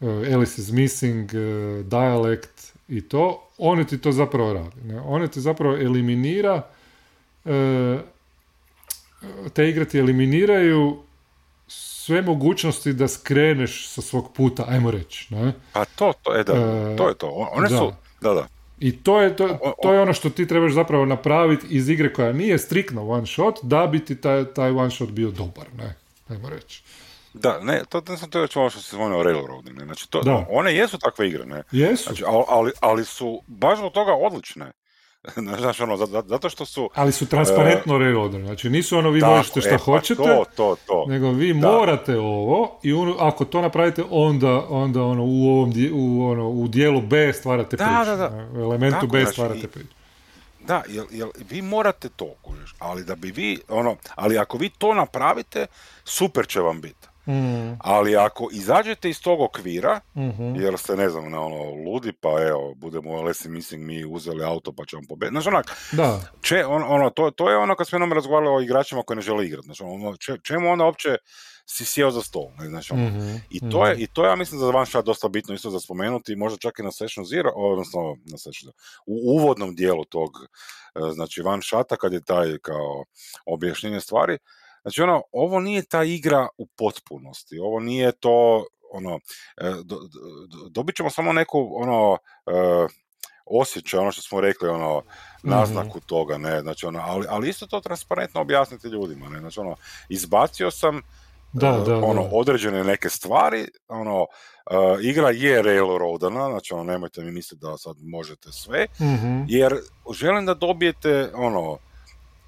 uh, 0.00 0.08
Alice 0.08 0.60
is 0.62 0.70
Missing, 0.70 1.30
uh, 1.34 1.86
Dialect 1.86 2.72
i 2.88 3.00
to, 3.00 3.48
oni 3.58 3.86
ti 3.86 3.98
to 3.98 4.12
zapravo 4.12 4.52
radi. 4.52 4.80
Ne? 4.84 5.00
Oni 5.00 5.28
ti 5.28 5.40
zapravo 5.40 5.76
eliminira 5.76 6.62
te 9.52 9.68
igre 9.68 9.84
ti 9.84 9.98
eliminiraju 9.98 10.98
sve 11.70 12.22
mogućnosti 12.22 12.92
da 12.92 13.08
skreneš 13.08 13.88
sa 13.88 14.02
svog 14.02 14.32
puta, 14.32 14.64
ajmo 14.68 14.90
reći. 14.90 15.34
Ne? 15.34 15.52
Pa 15.72 15.84
to, 15.84 16.12
to 16.22 16.34
je 16.34 16.44
da, 16.44 16.54
to 16.96 17.08
je 17.08 17.14
to. 17.14 17.48
One 17.52 17.68
da. 17.68 17.78
su, 17.78 17.92
da, 18.20 18.34
da. 18.34 18.46
I 18.78 18.96
to 19.02 19.20
je, 19.20 19.36
to, 19.36 19.74
to 19.82 19.92
je 19.92 20.00
ono 20.00 20.12
što 20.12 20.30
ti 20.30 20.46
trebaš 20.46 20.72
zapravo 20.72 21.04
napraviti 21.04 21.66
iz 21.70 21.88
igre 21.88 22.12
koja 22.12 22.32
nije 22.32 22.58
striktno 22.58 23.08
one 23.08 23.26
shot, 23.26 23.58
da 23.62 23.86
bi 23.86 24.04
ti 24.04 24.20
taj, 24.20 24.44
taj 24.44 24.70
one 24.70 24.90
shot 24.90 25.10
bio 25.10 25.30
dobar, 25.30 25.66
ne, 25.76 25.94
ajmo 26.28 26.48
reći. 26.48 26.82
Da, 27.34 27.60
ne, 27.60 27.82
to, 27.88 28.00
to, 28.00 28.16
to 28.30 28.40
je 28.40 28.48
ono 28.54 28.70
što 28.70 28.80
se 28.80 28.96
zvone 28.96 29.22
railroading, 29.22 29.78
ne, 29.78 29.84
znači 29.84 30.10
to, 30.10 30.22
da. 30.22 30.46
one 30.50 30.74
jesu 30.74 30.98
takve 30.98 31.28
igre, 31.28 31.46
ne, 31.46 31.62
jesu. 31.72 32.02
Znači, 32.02 32.24
ali, 32.48 32.72
ali 32.80 33.04
su 33.04 33.42
baš 33.46 33.78
zbog 33.78 33.92
toga 33.92 34.12
odlične, 34.12 34.72
Znaš, 35.60 35.80
ono, 35.80 35.96
zato 36.06 36.50
što 36.50 36.64
su... 36.64 36.90
Ali 36.94 37.12
su 37.12 37.26
transparentno 37.26 37.94
uh, 37.94 38.00
znači 38.44 38.70
nisu 38.70 38.98
ono 38.98 39.10
vi 39.10 39.20
možete 39.20 39.60
šta 39.60 39.70
e, 39.70 39.78
pa 39.78 39.84
hoćete, 39.84 40.22
to, 40.22 40.44
to, 40.56 40.76
to. 40.86 41.04
nego 41.08 41.30
vi 41.30 41.54
da. 41.54 41.70
morate 41.70 42.18
ovo 42.18 42.80
i 42.82 42.92
ono, 42.92 43.16
ako 43.18 43.44
to 43.44 43.60
napravite, 43.60 44.04
onda, 44.10 44.66
onda 44.68 45.02
ono, 45.02 45.24
u 45.24 45.48
ovom 45.48 45.72
u, 45.92 46.24
ono, 46.30 46.48
u 46.48 46.68
dijelu 46.68 47.00
B 47.00 47.32
stvarate 47.32 47.76
da, 47.76 47.84
priču. 47.84 48.10
Da, 48.10 48.16
da. 48.16 48.48
U 48.58 48.62
elementu 48.62 48.94
Tako, 49.00 49.06
B 49.06 49.20
znači, 49.20 49.32
stvarate 49.32 49.68
priču. 49.68 49.94
Da, 50.60 50.82
jel, 50.88 51.06
jel, 51.10 51.30
vi 51.50 51.62
morate 51.62 52.08
to, 52.08 52.34
ali 52.78 53.04
da 53.04 53.14
bi 53.14 53.30
vi, 53.30 53.58
ono, 53.68 53.96
ali 54.14 54.38
ako 54.38 54.58
vi 54.58 54.68
to 54.68 54.94
napravite, 54.94 55.66
super 56.04 56.46
će 56.46 56.60
vam 56.60 56.80
biti. 56.80 57.09
Mm. 57.26 57.76
Ali 57.78 58.16
ako 58.16 58.48
izađete 58.52 59.10
iz 59.10 59.22
tog 59.22 59.40
okvira, 59.40 60.00
mm 60.16 60.40
jer 60.60 60.78
ste, 60.78 60.96
ne 60.96 61.08
znam, 61.10 61.30
na 61.30 61.40
ono, 61.40 61.90
ludi, 61.90 62.12
pa 62.12 62.28
evo, 62.48 62.74
budemo 62.74 63.22
lesi 63.22 63.48
mislim 63.48 63.86
mi 63.86 64.04
uzeli 64.04 64.44
auto 64.44 64.72
pa 64.72 64.84
ćemo 64.84 65.02
pobediti. 65.08 65.32
Znači, 65.32 65.48
onak, 65.48 65.76
da. 65.92 66.20
Če, 66.42 66.64
on, 66.66 66.82
ono, 66.86 67.10
to, 67.10 67.30
to 67.30 67.50
je 67.50 67.56
ono 67.56 67.74
kad 67.74 67.88
smo 67.88 67.96
jednom 67.96 68.12
razgovarali 68.12 68.56
o 68.56 68.60
igračima 68.60 69.02
koji 69.02 69.16
ne 69.16 69.22
žele 69.22 69.46
igrati. 69.46 69.64
Znači, 69.64 69.82
ono, 69.82 70.16
če, 70.16 70.38
čemu 70.42 70.70
onda 70.70 70.84
uopće 70.84 71.16
si 71.66 71.84
sjeo 71.84 72.10
za 72.10 72.22
stol. 72.22 72.48
Ne? 72.58 72.68
Znači, 72.68 72.92
ono, 72.92 73.08
mm-hmm. 73.08 73.42
I, 73.50 73.70
to 73.70 73.86
je, 73.86 73.96
I 73.98 74.06
to 74.06 74.24
je, 74.24 74.28
ja 74.28 74.36
mislim, 74.36 74.60
za 74.60 74.70
van 74.70 74.86
shot 74.86 75.06
dosta 75.06 75.28
bitno 75.28 75.54
isto 75.54 75.70
za 75.70 75.80
spomenuti, 75.80 76.36
možda 76.36 76.58
čak 76.58 76.78
i 76.78 76.82
na 76.82 76.92
Session 76.92 77.26
Zero, 77.26 77.50
odnosno 77.54 78.16
na 78.24 78.38
session, 78.38 78.72
u 79.06 79.36
uvodnom 79.36 79.74
dijelu 79.74 80.04
tog, 80.04 80.30
e, 80.94 81.12
znači, 81.12 81.42
van 81.42 81.62
shota, 81.62 81.96
kad 81.96 82.12
je 82.12 82.20
taj 82.20 82.58
kao 82.58 83.04
objašnjenje 83.46 84.00
stvari, 84.00 84.38
Znači 84.82 85.02
ono, 85.02 85.22
ovo 85.32 85.60
nije 85.60 85.82
ta 85.82 86.04
igra 86.04 86.48
u 86.58 86.66
potpunosti, 86.66 87.58
ovo 87.58 87.80
nije 87.80 88.12
to, 88.12 88.64
ono, 88.92 89.20
e, 89.56 89.70
do, 89.84 89.96
do, 90.48 90.68
dobit 90.68 90.96
ćemo 90.96 91.10
samo 91.10 91.32
neku, 91.32 91.70
ono, 91.74 92.18
e, 92.46 92.86
osjećaj, 93.46 94.00
ono 94.00 94.12
što 94.12 94.22
smo 94.22 94.40
rekli, 94.40 94.68
ono, 94.68 95.02
naznaku 95.42 95.98
mm 95.98 96.06
toga, 96.06 96.38
ne, 96.38 96.60
znači 96.60 96.86
ono, 96.86 97.00
ali, 97.02 97.26
ali 97.28 97.48
isto 97.48 97.66
to 97.66 97.80
transparentno 97.80 98.40
objasniti 98.40 98.88
ljudima, 98.88 99.28
ne, 99.28 99.40
znači 99.40 99.60
ono, 99.60 99.76
izbacio 100.08 100.70
sam 100.70 101.02
da, 101.52 101.66
e, 101.66 101.84
da, 101.84 101.96
ono, 101.96 102.22
određene 102.32 102.84
neke 102.84 103.08
stvari, 103.08 103.68
ono, 103.88 104.26
igra 105.02 105.30
je 105.30 105.62
railroadana, 105.62 106.50
znači 106.50 106.74
ono, 106.74 106.84
nemojte 106.84 107.22
mi 107.22 107.32
misliti 107.32 107.62
da 107.62 107.76
sad 107.78 107.96
možete 108.02 108.52
sve, 108.52 108.86
mm 109.00 109.44
jer 109.48 109.74
želim 110.12 110.46
da 110.46 110.54
dobijete, 110.54 111.30
ono, 111.34 111.78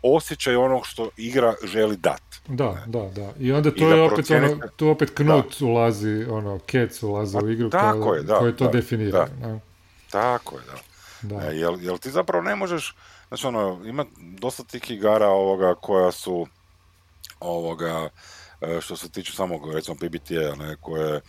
osjećaj 0.03 0.57
onog 0.57 0.87
što 0.87 1.11
igra 1.17 1.55
želi 1.65 1.97
dat. 1.97 2.23
Da, 2.49 2.85
da, 2.87 3.09
da. 3.09 3.33
I 3.39 3.53
onda 3.53 3.71
to 3.71 3.89
je 3.89 4.03
opet 4.03 4.31
ono, 4.31 4.59
tu 4.77 4.89
opet 4.89 5.11
Knut 5.15 5.61
ulazi, 5.61 6.27
ono, 6.31 6.59
Kec 6.59 7.03
ulazi 7.03 7.39
u 7.45 7.51
igru 7.51 7.71
tako 7.71 8.15
je, 8.15 8.23
da, 8.23 8.39
koji 8.39 8.57
to 8.57 8.65
da, 8.65 8.71
definira. 8.71 9.29
Da. 9.41 9.59
Tako 10.11 10.57
je, 10.57 10.63
da. 10.67 11.37
da. 11.37 11.47
E, 11.47 11.57
jel, 11.57 11.77
jel 11.81 11.99
ti 11.99 12.11
zapravo 12.11 12.45
ne 12.45 12.57
možeš, 12.57 12.97
znači 13.29 13.47
ono, 13.47 13.81
ima 13.85 14.05
dosta 14.19 14.65
tih 14.65 14.91
igara 14.91 15.29
ovoga 15.29 15.75
koja 15.75 16.13
su 16.13 16.47
ovoga, 17.41 18.09
e, 18.61 18.81
što 18.81 18.97
se 18.97 19.11
tiče 19.11 19.33
samog, 19.33 19.75
recimo 19.75 19.97
PBT-a, 19.97 20.55
ne, 20.57 20.77
koje 20.81 21.17
e, 21.17 21.21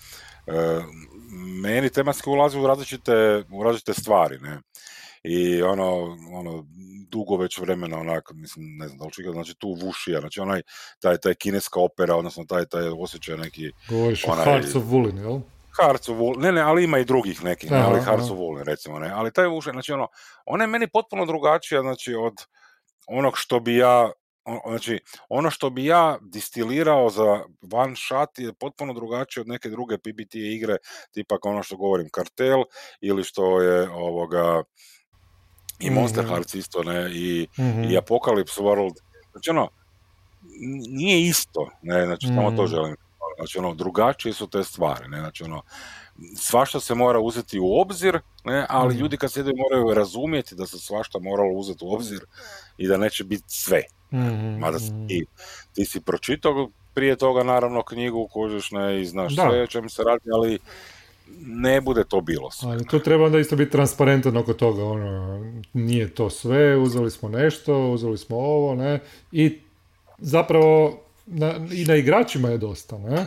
meni 1.62 1.90
tematski 1.90 2.30
ulazi 2.30 2.60
u 2.60 2.68
različite, 2.68 3.44
u 3.50 3.64
različite 3.64 3.94
stvari, 3.94 4.40
ne. 4.40 4.60
I 5.24 5.62
ono, 5.62 6.18
ono, 6.34 6.66
dugo 7.10 7.38
već 7.38 7.58
vremena 7.58 8.00
onak, 8.00 8.32
mislim, 8.34 8.66
ne 8.78 8.88
znam 8.88 8.98
da 8.98 9.06
li 9.06 9.34
znači 9.34 9.56
tu 9.56 9.78
Vušija, 9.82 10.20
znači 10.20 10.40
onaj, 10.40 10.62
taj, 11.00 11.18
taj 11.18 11.34
kineska 11.34 11.80
opera, 11.80 12.16
odnosno 12.16 12.46
taj, 12.46 12.66
taj 12.66 12.88
osjećaj 12.88 13.38
neki... 13.38 13.72
Govoriš 13.90 14.26
onaj, 14.28 14.46
Hearts 14.46 14.76
of 14.76 14.84
Woolen, 14.84 15.22
jel? 15.22 15.40
Hearts 15.82 16.10
of 16.10 16.18
Woolen, 16.18 16.42
ne, 16.42 16.52
ne, 16.52 16.62
ali 16.62 16.84
ima 16.84 17.00
i 17.00 17.06
drugih 17.06 17.44
nekih, 17.44 17.72
ne, 17.72 17.78
ali 17.78 18.02
Hearts 18.02 18.30
of 18.30 18.38
Woolen, 18.38 18.64
recimo, 18.64 19.00
ne, 19.00 19.12
ali 19.12 19.34
taj 19.34 19.48
Vušija, 19.48 19.74
znači 19.74 19.92
ono, 19.94 20.08
ona 20.46 20.64
je 20.64 20.68
meni 20.68 20.88
potpuno 20.88 21.26
drugačija, 21.26 21.82
znači 21.82 22.16
od 22.16 22.34
onog 23.08 23.34
što 23.38 23.60
bi 23.60 23.76
ja 23.76 24.12
Znači, 24.68 25.00
ono 25.30 25.50
što 25.50 25.70
bi 25.70 25.86
ja 25.86 26.18
distilirao 26.22 27.10
za 27.10 27.44
one 27.72 27.96
shot 27.96 28.40
je 28.40 28.54
potpuno 28.54 28.94
drugačije 28.94 29.42
od 29.42 29.48
neke 29.48 29.70
druge 29.70 29.98
PBT 29.98 30.36
igre, 30.36 30.78
tipak 31.12 31.46
ono 31.46 31.64
što 31.64 31.78
govorim, 31.78 32.10
kartel 32.12 32.64
ili 33.02 33.24
što 33.24 33.62
je 33.62 33.90
ovoga 33.90 34.64
i 35.88 35.90
Monster 35.90 36.24
mm-hmm. 36.24 36.34
Hearts 36.34 36.56
isto, 36.56 36.84
ne, 36.84 37.12
i, 37.14 37.48
mm-hmm. 37.60 37.84
i 37.84 37.98
Apocalypse 37.98 38.62
World. 38.62 38.96
Znači 39.32 39.50
ono, 39.50 39.70
nije 40.90 41.22
isto, 41.22 41.70
ne, 41.82 42.06
znači 42.06 42.28
samo 42.28 42.52
to 42.52 42.64
mm. 42.64 42.68
želim. 42.68 42.96
Znači 43.38 43.58
ono, 43.58 43.74
drugačije 43.74 44.34
su 44.34 44.48
te 44.48 44.64
stvari, 44.64 45.08
ne, 45.08 45.20
znači 45.20 45.44
ono, 45.44 45.62
svašta 46.38 46.80
se 46.80 46.96
mora 46.96 47.20
uzeti 47.20 47.60
u 47.60 47.80
obzir, 47.82 48.20
ne, 48.44 48.66
ali 48.70 48.96
mm. 48.96 48.98
ljudi 48.98 49.18
kad 49.18 49.32
sjede 49.32 49.52
moraju 49.56 49.94
razumjeti 49.94 50.56
da 50.56 50.66
se 50.66 50.80
svašta 50.80 51.20
moralo 51.20 51.54
uzeti 51.54 51.86
u 51.86 51.94
obzir 51.94 52.26
i 52.78 52.88
da 52.88 52.98
neće 52.98 53.24
biti 53.24 53.44
sve. 53.48 53.82
Mada 54.60 54.78
ti, 55.08 55.26
ti 55.74 55.86
si 55.86 56.02
pročitao 56.02 56.70
prije 56.94 57.16
toga 57.16 57.44
naravno 57.44 57.84
knjigu 57.84 58.28
kožeš 58.32 58.72
ne 58.72 59.02
i 59.02 59.06
znaš 59.06 59.36
da. 59.36 59.50
sve 59.50 59.64
o 59.64 59.68
čemu 59.68 59.90
se 59.90 60.04
radi, 60.04 60.30
ali 60.34 60.60
ne 61.46 61.82
bude 61.82 62.04
to 62.04 62.22
bilo 62.22 62.52
sve. 62.52 62.72
Ali 62.72 62.86
to 62.86 63.00
treba 63.00 63.26
onda 63.26 63.40
isto 63.40 63.56
biti 63.56 63.72
transparentan 63.72 64.38
oko 64.38 64.54
toga, 64.54 64.84
ono, 64.84 65.54
nije 65.74 66.10
to 66.10 66.30
sve, 66.30 66.78
uzeli 66.78 67.12
smo 67.12 67.30
nešto, 67.30 67.90
uzeli 67.92 68.18
smo 68.18 68.38
ovo, 68.38 68.76
ne, 68.76 69.00
i 69.32 69.60
zapravo 70.18 71.00
na, 71.26 71.68
i 71.72 71.86
na 71.86 71.96
igračima 71.96 72.50
je 72.50 72.58
dosta, 72.58 72.98
ne, 72.98 73.26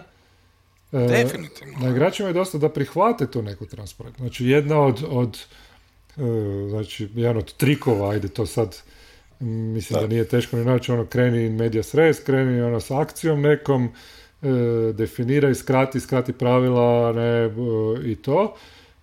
e, 0.93 1.07
Definitivno. 1.09 1.79
Na 1.81 1.91
igračima 1.91 2.29
je 2.29 2.33
dosta 2.33 2.59
da 2.59 2.69
prihvate 2.69 3.31
tu 3.31 3.43
neku 3.43 3.67
transparentnost. 3.67 4.21
Znači, 4.21 4.47
jedna 4.47 4.81
od, 4.81 5.05
od 5.09 5.39
e, 6.17 6.69
znači, 6.69 7.09
jedan 7.15 7.37
od 7.37 7.53
trikova, 7.53 8.11
ajde 8.11 8.29
to 8.29 8.47
sad, 8.47 8.77
mislim 9.41 10.01
da, 10.01 10.07
nije 10.07 10.29
teško 10.29 10.57
ni 10.57 10.65
naći, 10.65 10.93
ono, 10.93 11.07
kreni 11.07 11.51
media 11.51 11.83
res, 11.93 12.21
kreni 12.21 12.63
ono 12.63 12.81
s 12.81 12.91
akcijom 12.91 13.41
nekom, 13.41 13.93
e, 14.43 14.93
definiraj, 14.93 15.55
skrati, 15.55 16.01
skrati 16.01 16.33
pravila, 16.33 17.13
ne, 17.13 17.51
i 18.05 18.17
to. 18.17 18.55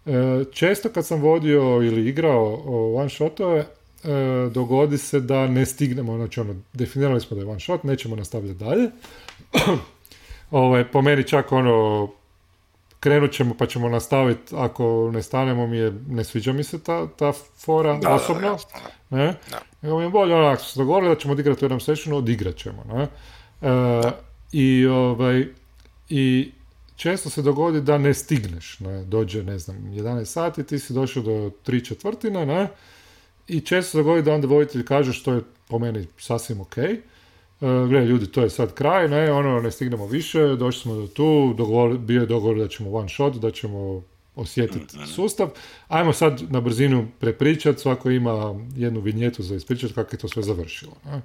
E, 0.05 0.43
često 0.51 0.89
kad 0.89 1.05
sam 1.05 1.21
vodio 1.21 1.61
ili 1.61 2.09
igrao 2.09 2.63
one 2.95 3.09
shotove, 3.09 3.59
e, 3.59 3.67
dogodi 4.53 4.97
se 4.97 5.19
da 5.19 5.47
ne 5.47 5.65
stignemo, 5.65 6.17
znači 6.17 6.39
ono, 6.39 6.55
definirali 6.73 7.21
smo 7.21 7.35
da 7.35 7.43
je 7.43 7.49
one 7.49 7.59
shot, 7.59 7.83
nećemo 7.83 8.15
nastavljati 8.15 8.59
dalje. 8.59 8.89
ovaj, 10.51 10.91
po 10.91 11.01
meni 11.01 11.23
čak 11.23 11.51
ono, 11.51 12.09
krenut 12.99 13.31
ćemo 13.31 13.55
pa 13.59 13.65
ćemo 13.65 13.89
nastaviti, 13.89 14.55
ako 14.57 15.11
ne 15.13 15.21
stanemo 15.21 15.67
mi 15.67 15.77
je, 15.77 15.93
ne 16.07 16.23
sviđa 16.23 16.53
mi 16.53 16.63
se 16.63 16.83
ta, 16.83 17.07
ta 17.07 17.31
fora 17.57 17.97
da, 17.97 18.13
osobno. 18.13 18.57
Da, 19.09 19.17
ne? 19.17 19.35
Nego 19.81 19.97
mi 19.97 20.03
je 20.03 20.09
bolje 20.09 20.47
ako 20.47 20.63
se 20.63 20.79
dogovorili 20.79 21.15
da 21.15 21.19
ćemo 21.19 21.33
odigrati 21.33 21.65
u 21.65 21.65
jednom 21.65 21.79
sessionu, 21.79 22.17
odigrat 22.17 22.55
ćemo. 22.55 22.83
Ne? 22.93 23.07
E, 23.61 24.11
i, 24.53 24.85
ovaj, 24.85 25.47
I 26.09 26.51
često 26.95 27.29
se 27.29 27.41
dogodi 27.41 27.81
da 27.81 27.97
ne 27.97 28.13
stigneš. 28.13 28.79
Ne? 28.79 29.03
Dođe, 29.03 29.43
ne 29.43 29.59
znam, 29.59 29.77
11 29.77 30.25
sati, 30.25 30.63
ti 30.63 30.79
si 30.79 30.93
došao 30.93 31.23
do 31.23 31.51
3 31.65 31.85
četvrtine, 31.85 32.45
ne? 32.45 32.67
i 33.47 33.59
često 33.59 33.91
se 33.91 33.97
dogodi 33.97 34.21
da 34.21 34.33
onda 34.33 34.47
voditelj 34.47 34.85
kaže 34.85 35.13
što 35.13 35.33
je 35.33 35.41
po 35.67 35.79
meni 35.79 36.07
sasvim 36.17 36.61
ok. 36.61 36.77
E, 36.77 36.97
gle, 37.61 38.05
ljudi, 38.05 38.27
to 38.27 38.41
je 38.41 38.49
sad 38.49 38.73
kraj, 38.73 39.07
ne, 39.07 39.31
ono, 39.31 39.61
ne 39.61 39.71
stignemo 39.71 40.07
više, 40.07 40.55
došli 40.55 40.81
smo 40.81 40.95
do 40.95 41.07
tu, 41.07 41.53
dogovor, 41.57 41.97
bio 41.97 42.21
je 42.21 42.27
dogovor 42.27 42.57
da 42.57 42.67
ćemo 42.67 42.91
one 42.91 43.09
shot, 43.09 43.35
da 43.35 43.51
ćemo 43.51 44.03
osjetiti 44.35 44.97
sustav. 45.15 45.49
Ajmo 45.87 46.13
sad 46.13 46.41
na 46.49 46.61
brzinu 46.61 47.07
prepričati, 47.19 47.81
svako 47.81 48.09
ima 48.09 48.55
jednu 48.75 48.99
vinjetu 48.99 49.43
za 49.43 49.55
ispričati 49.55 49.93
kako 49.93 50.15
je 50.15 50.19
to 50.19 50.27
sve 50.27 50.43
završilo. 50.43 50.93
Ne? 51.05 51.21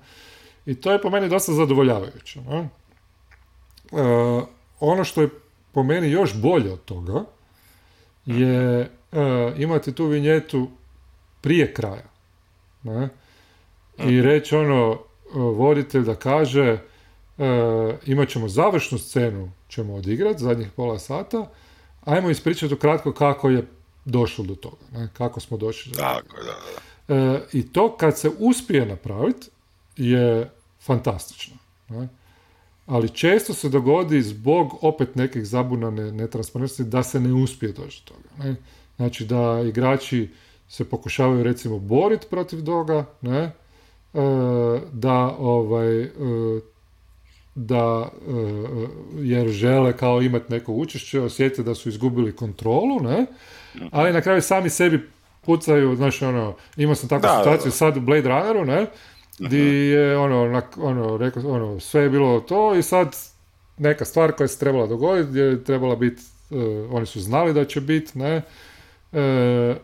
I 0.67 0.75
to 0.75 0.93
je 0.93 1.03
po 1.03 1.11
meni 1.11 1.29
dosta 1.29 1.53
zadovoljavajuće. 1.53 2.41
Ne? 2.41 2.69
Uh, 3.91 4.43
ono 4.81 5.05
što 5.05 5.23
je 5.23 5.29
po 5.73 5.83
meni 5.83 6.11
još 6.11 6.35
bolje 6.35 6.73
od 6.73 6.85
toga 6.85 7.25
je 8.27 8.81
uh, 8.81 9.19
imati 9.61 9.93
tu 9.95 10.07
vinjetu 10.07 10.69
prije 11.41 11.75
kraja. 11.75 12.09
Ne? 12.83 13.09
I 13.99 14.23
reći 14.23 14.57
ono, 14.57 14.91
uh, 14.91 14.99
voditelj 15.35 16.03
da 16.03 16.15
kaže 16.15 16.79
imat 18.07 18.29
ćemo 18.29 18.49
završnu 18.49 18.99
scenu, 18.99 19.51
ćemo 19.69 19.95
odigrati 19.95 20.43
zadnjih 20.43 20.71
pola 20.77 20.99
sata, 20.99 21.51
ajmo 22.05 22.31
ispričati 22.31 22.75
ukratko 22.75 23.13
kako 23.13 23.51
je 23.51 23.67
došlo 24.05 24.45
do 24.45 24.55
toga, 24.55 24.85
ne? 24.93 25.09
kako 25.13 25.41
smo 25.41 25.57
došli 25.57 25.93
do 25.93 25.99
toga. 25.99 26.23
Da, 27.09 27.41
I 27.53 27.73
to 27.73 27.97
kad 27.97 28.19
se 28.19 28.31
uspije 28.39 28.87
napraviti 28.87 29.51
je 29.97 30.51
fantastično. 30.81 31.57
Ne? 31.89 32.09
Ali 32.89 33.09
često 33.09 33.55
se 33.55 33.69
dogodi 33.69 34.23
zbog 34.23 34.79
opet 34.81 35.17
nekih 35.17 35.47
zabuna 35.47 35.91
netransparentnosti 35.91 36.85
da 36.85 37.03
se 37.03 37.21
ne 37.21 37.33
uspije 37.33 37.73
doći 37.73 38.03
do 38.07 38.15
toga. 38.15 38.45
Ne? 38.45 38.57
Znači 38.97 39.25
da 39.25 39.63
igrači 39.69 40.29
se 40.69 40.85
pokušavaju 40.85 41.43
recimo 41.43 41.79
boriti 41.79 42.27
protiv 42.31 42.65
toga, 42.65 43.05
ne? 43.21 43.39
E, 43.39 43.51
da 44.93 45.37
ovaj 45.39 46.03
e, 46.03 46.11
da 47.55 48.09
e, 48.09 48.33
jer 49.19 49.49
žele 49.49 49.97
kao 49.97 50.23
imati 50.23 50.53
neko 50.53 50.73
učešće, 50.73 51.21
osjete 51.21 51.63
da 51.63 51.75
su 51.75 51.89
izgubili 51.89 52.37
kontrolu, 52.37 53.01
ne? 53.01 53.27
Ali 53.91 54.13
na 54.13 54.21
kraju 54.21 54.43
sami 54.43 54.71
sebi 54.71 55.09
pucaju, 55.41 55.97
znači 55.97 56.25
ono, 56.25 56.55
imao 56.77 56.95
sam 56.95 57.09
takvu 57.09 57.29
situaciju 57.39 57.73
sad 57.73 57.97
u 57.97 58.01
Blade 58.01 58.29
Runneru, 58.29 58.65
ne? 58.65 58.87
Di 59.39 59.67
je 59.67 60.19
ono, 60.19 60.63
ono, 60.77 61.17
rekao, 61.17 61.43
ono, 61.51 61.81
sve 61.81 62.03
je 62.03 62.11
bilo 62.11 62.41
to 62.41 62.75
i 62.75 62.83
sad 62.83 63.17
neka 63.79 64.05
stvar 64.05 64.33
koja 64.33 64.49
se 64.49 64.59
trebala 64.59 64.87
dogoditi, 64.87 65.39
je 65.39 65.65
trebala 65.65 65.97
biti, 65.97 66.23
uh, 66.51 66.59
oni 66.91 67.07
su 67.07 67.21
znali 67.21 67.55
da 67.55 67.65
će 67.65 67.81
biti, 67.81 68.19
ne, 68.19 68.43
uh, 69.13 69.77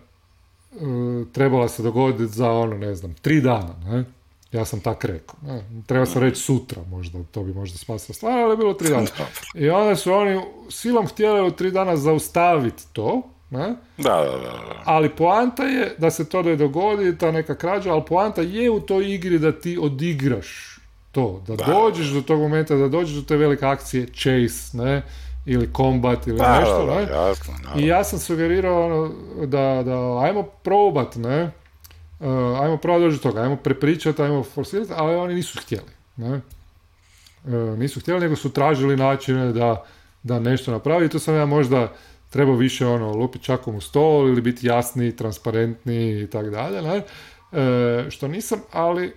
trebala 1.32 1.68
se 1.68 1.82
dogoditi 1.82 2.26
za 2.26 2.50
ono, 2.50 2.78
ne 2.78 2.94
znam, 2.94 3.14
tri 3.14 3.40
dana, 3.40 3.74
ne, 3.84 4.04
ja 4.52 4.64
sam 4.64 4.80
tak 4.80 5.04
rekao. 5.04 5.36
Ne? 5.42 5.64
Treba 5.86 6.06
sam 6.06 6.22
reći 6.22 6.40
sutra 6.40 6.82
možda, 6.90 7.18
to 7.30 7.42
bi 7.42 7.54
možda 7.54 7.78
spasilo 7.78 8.14
stvar, 8.14 8.38
ali 8.38 8.52
je 8.52 8.56
bilo 8.56 8.74
tri 8.74 8.88
dana. 8.88 9.06
I 9.54 9.70
onda 9.70 9.96
su 9.96 10.12
oni 10.12 10.40
silom 10.70 11.06
htjeli 11.06 11.48
u 11.48 11.50
tri 11.50 11.70
dana 11.70 11.96
zaustaviti 11.96 12.82
to, 12.92 13.22
ne? 13.58 13.74
Da, 13.98 14.16
da, 14.16 14.38
da, 14.38 14.82
Ali 14.84 15.08
poanta 15.08 15.62
je 15.62 15.94
da 15.98 16.10
se 16.10 16.28
to 16.28 16.42
ne 16.42 16.56
dogodi, 16.56 17.18
ta 17.18 17.30
neka 17.30 17.54
krađa, 17.54 17.92
ali 17.92 18.02
poanta 18.08 18.42
je 18.42 18.70
u 18.70 18.80
toj 18.80 19.14
igri 19.14 19.38
da 19.38 19.52
ti 19.52 19.78
odigraš 19.82 20.78
to, 21.12 21.42
da, 21.46 21.56
dođeš 21.56 22.06
do 22.06 22.20
tog 22.20 22.40
momenta, 22.40 22.74
da 22.74 22.88
dođeš 22.88 23.14
do 23.14 23.22
te 23.22 23.36
velike 23.36 23.66
akcije 23.66 24.06
chase, 24.06 24.76
ne? 24.76 25.02
ili 25.46 25.70
combat 25.76 26.26
ili 26.26 26.40
nešto, 26.40 26.86
ne? 26.86 27.02
Jasno, 27.02 27.54
I 27.76 27.86
ja 27.86 28.04
sam 28.04 28.18
sugerirao 28.18 28.86
ono, 28.86 29.14
da, 29.46 29.82
da 29.84 30.18
ajmo 30.18 30.42
probat, 30.42 31.16
ne? 31.16 31.50
Uh, 32.20 32.60
ajmo 32.60 32.76
probati 32.76 33.04
doći 33.04 33.16
do 33.16 33.22
toga, 33.22 33.42
ajmo 33.42 33.56
prepričati, 33.56 34.22
ajmo 34.22 34.42
forsirati, 34.42 34.92
ali 34.96 35.14
oni 35.14 35.34
nisu 35.34 35.58
htjeli, 35.62 35.90
ne? 36.16 36.40
Uh, 37.44 37.78
nisu 37.78 38.00
htjeli, 38.00 38.20
nego 38.20 38.36
su 38.36 38.52
tražili 38.52 38.96
načine 38.96 39.52
da, 39.52 39.84
da 40.22 40.38
nešto 40.38 40.70
napravi 40.70 41.06
i 41.06 41.08
to 41.08 41.18
sam 41.18 41.34
ja 41.34 41.46
možda 41.46 41.92
treba 42.34 42.54
više 42.54 42.86
ono, 42.86 43.12
lupiti 43.12 43.44
čakom 43.44 43.74
u 43.74 43.80
stol 43.80 44.28
ili 44.28 44.40
biti 44.40 44.66
jasniji, 44.66 45.16
transparentniji 45.16 46.22
i 46.22 46.26
tako 46.26 46.50
dalje, 46.50 46.82
ne? 46.82 47.02
E, 47.52 48.10
što 48.10 48.28
nisam, 48.28 48.60
ali, 48.72 49.12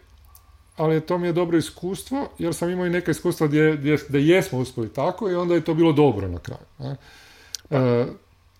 ali 0.75 1.01
to 1.01 1.17
mi 1.17 1.27
je 1.27 1.33
dobro 1.33 1.57
iskustvo, 1.57 2.29
jer 2.37 2.53
sam 2.53 2.69
imao 2.69 2.85
i 2.85 2.89
neka 2.89 3.11
iskustva 3.11 3.47
gdje, 3.47 3.77
gdje, 3.77 3.97
gdje 4.09 4.27
jesmo 4.27 4.59
uspjeli 4.59 4.93
tako 4.93 5.29
i 5.29 5.35
onda 5.35 5.55
je 5.55 5.61
to 5.61 5.73
bilo 5.73 5.91
dobro 5.91 6.27
na 6.27 6.39
kraju. 6.39 6.65
Ne? 6.79 6.95
E, 7.69 8.05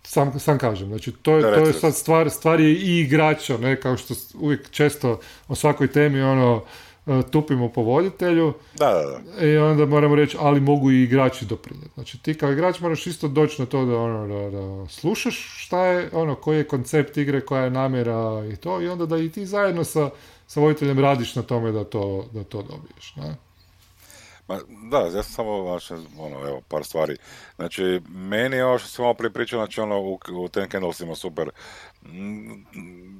sam, 0.04 0.40
sam 0.40 0.58
kažem, 0.58 0.88
znači 0.88 1.12
to 1.12 1.38
je, 1.38 1.42
to 1.42 1.68
je 1.68 1.74
sad 1.74 1.96
stvar, 1.96 2.30
stvar 2.30 2.60
je 2.60 2.74
i 2.74 3.00
igrača, 3.00 3.58
ne, 3.58 3.82
kao 3.82 3.98
što 3.98 4.14
uvijek 4.40 4.70
često 4.70 5.20
o 5.48 5.56
svakoj 5.56 5.88
temi 5.88 6.22
ono, 6.22 6.64
tupimo 7.32 7.70
po 7.70 7.82
voditelju 7.82 8.54
da, 8.74 8.86
da, 8.86 9.22
da. 9.40 9.46
i 9.46 9.58
onda 9.58 9.86
moramo 9.86 10.16
reći 10.16 10.38
ali 10.40 10.60
mogu 10.60 10.92
i 10.92 11.04
igrači 11.04 11.46
doprinijeti. 11.46 11.94
Znači 11.94 12.24
ti 12.24 12.34
kao 12.34 12.52
igrač 12.52 12.80
moraš 12.80 13.08
isto 13.08 13.28
doći 13.28 13.62
na 13.62 13.66
to 13.66 13.86
da, 13.86 13.98
ono, 13.98 14.28
da, 14.28 14.58
da 14.58 14.90
slušaš 14.90 15.66
šta 15.66 15.86
je, 15.86 16.10
ono, 16.14 16.36
koji 16.36 16.58
je 16.58 16.68
koncept 16.68 17.18
igre, 17.18 17.42
koja 17.42 17.64
je 17.64 17.70
namjera 17.70 18.46
i 18.54 18.56
to 18.56 18.82
i 18.82 18.88
onda 18.88 19.06
da 19.06 19.18
i 19.18 19.30
ti 19.30 19.46
zajedno 19.46 19.84
sa, 19.84 20.10
sa 20.48 20.60
voditeljem 20.60 21.00
radiš 21.00 21.36
na 21.36 21.42
tome 21.42 21.72
da 21.72 21.84
to, 21.84 22.26
da 22.34 22.44
to 22.44 22.62
dobiješ. 22.62 23.16
Ne? 23.16 23.36
Ma, 24.48 24.60
da, 24.92 24.98
ja 24.98 25.12
sam 25.12 25.24
samo 25.24 25.62
vaše, 25.62 25.94
ono, 26.20 26.48
evo, 26.48 26.62
par 26.68 26.84
stvari. 26.84 27.18
Znači, 27.56 28.02
meni 28.10 28.56
je 28.56 28.66
ovo 28.66 28.80
što 28.80 28.88
sam 28.88 29.04
malo 29.04 29.14
prije 29.14 29.34
pričao, 29.34 29.60
znači, 29.60 29.82
ono, 29.82 30.00
u, 30.00 30.20
u 30.32 30.48
Ten 30.48 30.70
Candles 30.70 31.00
ima 31.00 31.16
super. 31.16 31.50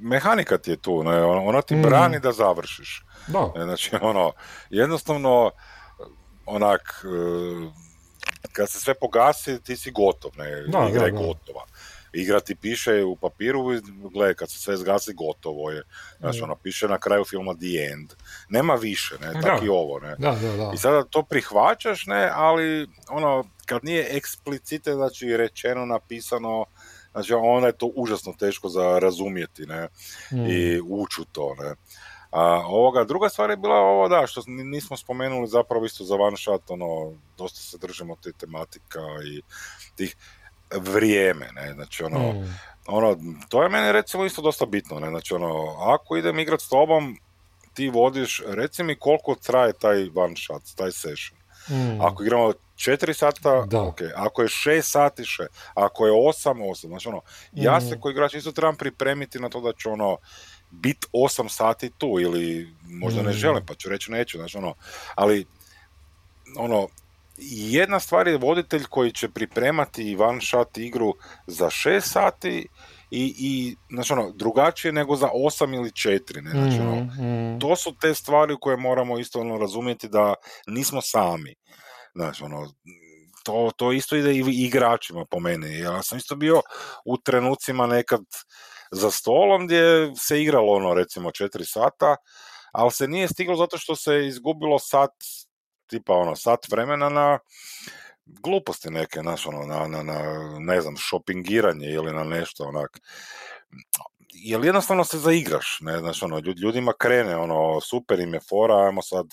Mehanika 0.02 0.58
ti 0.58 0.72
je 0.72 0.78
tu, 0.78 1.04
ne, 1.04 1.24
ona 1.24 1.62
ti 1.62 1.76
mm. 1.76 1.82
brani 1.82 2.20
da 2.20 2.32
završiš. 2.32 3.06
Da. 3.28 3.52
E, 3.56 3.64
znači, 3.64 3.96
ono, 4.02 4.32
jednostavno, 4.70 5.52
onak, 6.46 7.06
e, 7.06 7.72
kad 8.52 8.70
se 8.70 8.80
sve 8.80 8.94
pogasi, 8.94 9.64
ti 9.64 9.78
si 9.78 9.92
gotov, 9.92 10.32
ne, 10.38 10.62
da, 10.68 10.88
igra 10.90 11.06
je 11.06 11.12
gotova. 11.12 11.66
Igra 12.14 12.40
ti 12.40 12.56
piše 12.56 13.04
u 13.04 13.16
papiru, 13.16 13.64
gle, 14.14 14.34
kad 14.34 14.50
se 14.50 14.60
sve 14.60 14.78
zgasi, 14.78 15.14
gotovo 15.14 15.72
je. 15.72 15.84
Znači, 16.20 16.42
ono, 16.42 16.56
piše 16.56 16.88
na 16.88 16.98
kraju 16.98 17.26
filma 17.26 17.54
The 17.54 17.92
End. 17.92 18.14
Nema 18.50 18.76
više, 18.76 19.16
ne, 19.22 19.42
tako 19.42 19.66
i 19.66 19.70
ovo, 19.70 20.00
ne. 20.00 20.16
Da, 20.20 20.32
da, 20.32 20.58
da. 20.58 20.72
I 20.74 20.78
sada 20.78 21.04
to 21.04 21.24
prihvaćaš, 21.24 22.06
ne, 22.06 22.32
ali, 22.34 22.88
ono, 23.10 23.44
kad 23.66 23.84
nije 23.84 24.08
eksplicite, 24.18 24.94
znači, 24.94 25.38
rečeno, 25.38 25.86
napisano, 25.86 26.66
znači, 27.18 27.34
onda 27.34 27.68
je 27.68 27.78
to 27.78 27.92
užasno 27.96 28.34
teško 28.40 28.70
za 28.70 29.00
razumjeti, 29.00 29.66
ne, 29.66 29.88
mm. 30.32 30.46
i 30.46 30.82
ući 30.82 31.22
to, 31.32 31.56
ne. 31.60 31.76
A 32.32 32.64
ovoga, 32.68 33.04
druga 33.04 33.30
stvar 33.30 33.50
je 33.50 33.58
bila 33.58 33.76
ovo, 33.76 34.08
da, 34.08 34.28
što 34.28 34.42
nismo 34.48 34.98
spomenuli 34.98 35.48
zapravo 35.48 35.86
isto 35.86 36.04
za 36.04 36.16
one 36.16 36.38
shot, 36.38 36.72
ono, 36.72 37.14
dosta 37.38 37.60
se 37.60 37.78
držimo 37.78 38.16
te 38.16 38.32
tematika 38.32 39.00
i 39.26 39.42
tih 39.96 40.16
vrijeme, 40.72 41.50
ne, 41.56 41.74
znači 41.74 42.04
ono, 42.04 42.32
mm. 42.32 42.60
ono, 42.88 43.18
to 43.50 43.64
je 43.64 43.70
meni 43.70 43.92
recimo 43.92 44.26
isto 44.26 44.42
dosta 44.42 44.66
bitno, 44.66 45.00
ne, 45.00 45.10
znači 45.10 45.34
ono, 45.34 45.76
ako 45.80 46.18
idem 46.18 46.40
igrat 46.40 46.62
s 46.62 46.70
tobom, 46.70 47.18
ti 47.74 47.90
vodiš, 47.90 48.42
reci 48.46 48.84
mi 48.84 48.96
koliko 48.96 49.36
traje 49.36 49.74
taj 49.74 50.10
one 50.16 50.36
shot, 50.36 50.64
taj 50.76 50.92
session. 50.92 51.37
Mm. 51.70 52.02
Ako 52.02 52.24
igramo 52.24 52.54
4 52.76 53.14
sata, 53.14 53.66
da. 53.66 53.82
ok. 53.82 53.98
Ako 54.16 54.42
je 54.42 54.48
6 54.48 54.82
sati, 54.82 55.26
še. 55.26 55.44
Ako 55.74 56.06
je 56.06 56.14
8, 56.14 56.24
8. 56.44 56.88
Znači 56.88 57.10
ono, 57.10 57.22
ja 57.52 57.82
se 57.82 57.96
mm. 57.96 58.02
koji 58.02 58.12
igrač 58.12 58.34
isto 58.34 58.52
trebam 58.52 58.76
pripremiti 58.76 59.40
na 59.40 59.50
to 59.50 59.62
da 59.62 59.74
ću 59.74 59.92
ono, 59.92 60.18
bit 60.72 61.06
8 61.14 61.50
sati 61.50 61.90
tu 61.90 62.20
ili 62.20 62.76
možda 62.84 63.22
ne 63.22 63.30
mm. 63.30 63.34
želim 63.34 63.66
pa 63.66 63.74
ću 63.74 63.90
reći 63.90 64.12
neću, 64.12 64.38
znači 64.38 64.58
ono, 64.58 64.76
ali 65.16 65.46
ono, 66.58 66.88
jedna 67.38 68.00
stvar 68.00 68.28
je 68.28 68.38
voditelj 68.38 68.84
koji 68.90 69.12
će 69.12 69.30
pripremati 69.30 70.18
one 70.20 70.42
shot 70.42 70.78
igru 70.78 71.16
za 71.48 71.66
6 71.66 72.02
sati 72.02 72.68
i, 73.12 73.36
i 73.38 73.76
znači 73.90 74.14
ono, 74.14 74.32
drugačije 74.32 74.92
nego 74.92 75.16
za 75.16 75.30
8 75.34 75.76
ili 75.76 75.90
4, 75.90 76.42
ne, 76.42 76.52
znači 76.52 76.82
ono, 76.82 76.96
mm, 76.96 77.60
to 77.60 77.76
su 77.76 77.96
te 78.02 78.14
stvari 78.14 78.56
koje 78.62 78.78
moramo 78.78 79.20
isto 79.20 79.40
ono, 79.40 79.58
razumjeti 79.58 80.10
da 80.10 80.34
nismo 80.68 81.02
sami, 81.02 81.56
znači 82.16 82.44
ono, 82.44 82.74
to, 83.44 83.72
to 83.78 83.92
isto 83.92 84.16
ide 84.16 84.34
i 84.34 84.44
igračima 84.48 85.26
po 85.30 85.40
meni, 85.40 85.80
ja 85.80 86.04
sam 86.04 86.18
isto 86.18 86.36
bio 86.36 86.62
u 87.06 87.18
trenucima 87.18 87.88
nekad 87.88 88.22
za 88.92 89.12
stolom 89.12 89.66
gdje 89.66 90.12
se 90.16 90.42
igralo 90.42 90.74
ono 90.74 90.94
recimo 90.94 91.30
4 91.30 91.74
sata, 91.74 92.16
ali 92.72 92.92
se 92.92 93.08
nije 93.08 93.28
stiglo 93.28 93.56
zato 93.56 93.78
što 93.78 93.96
se 93.96 94.28
izgubilo 94.28 94.80
sat, 94.80 95.12
tipa 95.90 96.14
ono, 96.14 96.36
sat 96.36 96.60
vremena 96.72 97.10
na 97.10 97.40
gluposti 98.28 98.90
neke, 98.90 99.20
znaš, 99.20 99.46
ono, 99.46 99.66
na, 99.66 99.88
na, 99.88 100.04
na, 100.04 100.50
ne 100.60 100.82
znam, 100.82 100.98
šopingiranje 100.98 101.90
ili 101.90 102.14
na 102.14 102.24
nešto 102.24 102.64
onak. 102.64 103.00
Jer 104.34 104.66
jednostavno 104.66 105.04
se 105.04 105.20
zaigraš, 105.20 105.78
ne, 105.82 106.00
znaš, 106.00 106.24
ono, 106.24 106.42
ljudima 106.64 106.94
krene, 107.00 107.38
ono, 107.38 107.82
super 107.82 108.20
im 108.20 108.34
je 108.34 108.40
fora, 108.50 108.86
ajmo 108.86 109.02
sad 109.02 109.26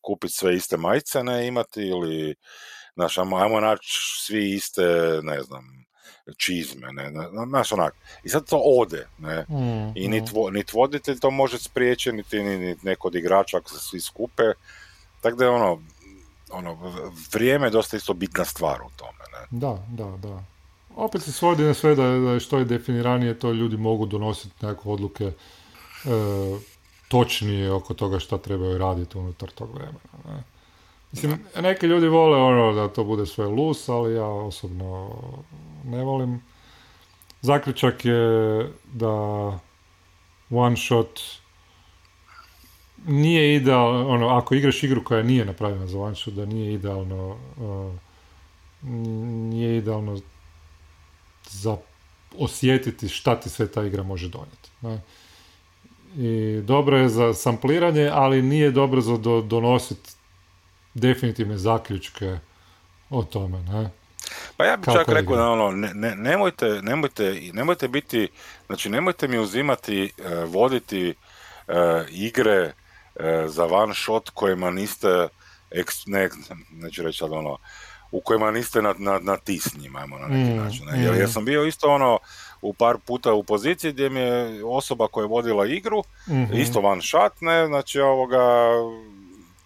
kupiti 0.00 0.32
sve 0.32 0.56
iste 0.56 0.76
majice, 0.76 1.24
ne, 1.24 1.46
imati, 1.46 1.82
ili, 1.82 2.34
znaš, 2.94 3.18
ajmo, 3.18 3.36
ajmo 3.36 3.60
naći 3.60 3.88
svi 4.26 4.54
iste, 4.54 4.82
ne 5.22 5.42
znam, 5.42 5.86
čizme, 6.36 6.92
ne, 6.92 7.12
znaš 7.48 7.72
onak. 7.72 7.94
I 8.24 8.28
sad 8.28 8.48
to 8.48 8.62
ode, 8.64 9.08
ne. 9.18 9.42
Mm, 9.48 9.92
I 9.94 10.08
nit, 10.08 10.32
mm. 10.32 10.54
nit 10.54 10.72
voditelj 10.72 11.18
to 11.20 11.30
može 11.30 11.58
spriječiti, 11.58 12.16
niti, 12.16 12.42
niti 12.42 12.86
neko 12.86 13.08
od 13.08 13.14
igrača 13.14 13.56
ako 13.56 13.70
se 13.70 13.78
svi 13.78 14.00
skupe. 14.00 14.42
Tako 15.20 15.36
da 15.36 15.44
je 15.44 15.50
ono, 15.50 15.82
ono, 16.50 16.92
vrijeme 17.32 17.66
je 17.66 17.70
dosta 17.70 17.96
isto 17.96 18.14
bitna 18.14 18.44
stvar 18.44 18.82
u 18.82 18.90
tome, 18.96 19.24
ne. 19.32 19.58
Da, 19.58 19.86
da, 19.88 20.16
da. 20.16 20.42
Opet 20.96 21.22
se 21.22 21.32
svodi 21.32 21.62
na 21.62 21.74
sve 21.74 21.94
da, 21.94 22.02
da 22.02 22.40
što 22.40 22.58
je 22.58 22.64
definiranije, 22.64 23.38
to 23.38 23.52
ljudi 23.52 23.76
mogu 23.76 24.06
donositi 24.06 24.66
nekakve 24.66 24.92
odluke 24.92 25.24
e, 25.24 25.32
točnije 27.08 27.72
oko 27.72 27.94
toga 27.94 28.18
šta 28.18 28.38
trebaju 28.38 28.78
raditi 28.78 29.18
unutar 29.18 29.50
tog 29.50 29.74
vremena. 29.74 29.98
Ne? 30.24 30.42
Mislim, 31.12 31.44
neki 31.60 31.86
ljudi 31.86 32.08
vole 32.08 32.38
ono 32.38 32.72
da 32.72 32.88
to 32.88 33.04
bude 33.04 33.26
sve 33.26 33.46
lus, 33.46 33.88
ali 33.88 34.14
ja 34.14 34.26
osobno 34.26 35.10
ne 35.84 36.04
volim. 36.04 36.42
Zaključak 37.40 38.04
je 38.04 38.72
da 38.92 39.12
one 40.50 40.76
shot 40.76 41.20
nije 43.06 43.54
idealno, 43.54 44.08
ono, 44.08 44.28
ako 44.28 44.54
igraš 44.54 44.82
igru 44.82 45.04
koja 45.04 45.22
nije 45.22 45.44
napravljena 45.44 45.86
za 45.86 46.14
shot, 46.14 46.34
da 46.34 46.46
nije 46.46 46.74
idealno 46.74 47.36
uh, 47.56 47.94
nije 48.82 49.76
idealno 49.76 50.20
za 51.50 51.76
osjetiti 52.38 53.08
šta 53.08 53.40
ti 53.40 53.50
sve 53.50 53.68
ta 53.68 53.84
igra 53.84 54.02
može 54.02 54.28
donijeti. 54.28 54.70
Ne? 54.80 55.00
I 56.16 56.60
dobro 56.62 56.98
je 56.98 57.08
za 57.08 57.34
sampliranje, 57.34 58.10
ali 58.12 58.42
nije 58.42 58.70
dobro 58.70 59.00
za 59.00 59.16
do, 59.16 59.40
donositi 59.40 60.10
definitivne 60.94 61.58
zaključke 61.58 62.38
o 63.10 63.22
tome, 63.22 63.62
ne? 63.62 63.90
Pa 64.56 64.64
ja 64.64 64.76
bih 64.76 64.88
čak 64.92 65.08
rekao 65.08 65.36
da 65.36 65.50
ono, 65.50 65.70
ne, 65.70 65.94
ne, 65.94 66.16
nemojte, 66.16 66.82
nemojte, 66.82 67.40
nemojte 67.52 67.88
biti, 67.88 68.28
znači 68.66 68.90
nemojte 68.90 69.28
mi 69.28 69.38
uzimati, 69.38 70.04
e, 70.04 70.44
voditi 70.44 71.08
e, 71.08 71.14
igre 72.10 72.72
za 73.46 73.66
one 73.66 73.94
shot 73.94 74.30
kojima 74.30 74.70
niste, 74.70 75.28
ne, 76.06 76.28
neću 76.70 77.02
reći 77.02 77.18
sad 77.18 77.32
ono, 77.32 77.58
u 78.10 78.20
kojima 78.20 78.50
niste 78.50 78.82
na, 78.82 78.94
na, 78.98 79.18
na 79.18 79.36
ti 79.36 79.58
s 79.58 79.74
ajmo 79.98 80.18
na 80.18 80.26
neki 80.26 80.52
mm, 80.52 80.56
način. 80.56 80.86
Ne? 80.86 81.02
Jer 81.02 81.14
ja 81.14 81.24
mm. 81.24 81.28
sam 81.28 81.44
bio 81.44 81.64
isto 81.64 81.90
ono, 81.90 82.18
u 82.62 82.72
par 82.72 82.96
puta 83.06 83.32
u 83.32 83.42
poziciji 83.42 83.92
gdje 83.92 84.10
mi 84.10 84.20
je 84.20 84.64
osoba 84.64 85.08
koja 85.08 85.22
je 85.22 85.28
vodila 85.28 85.66
igru, 85.66 86.02
mm-hmm. 86.28 86.60
isto 86.60 86.80
one 86.80 87.02
shot, 87.02 87.40
ne, 87.40 87.66
znači 87.66 88.00
ovoga, 88.00 88.38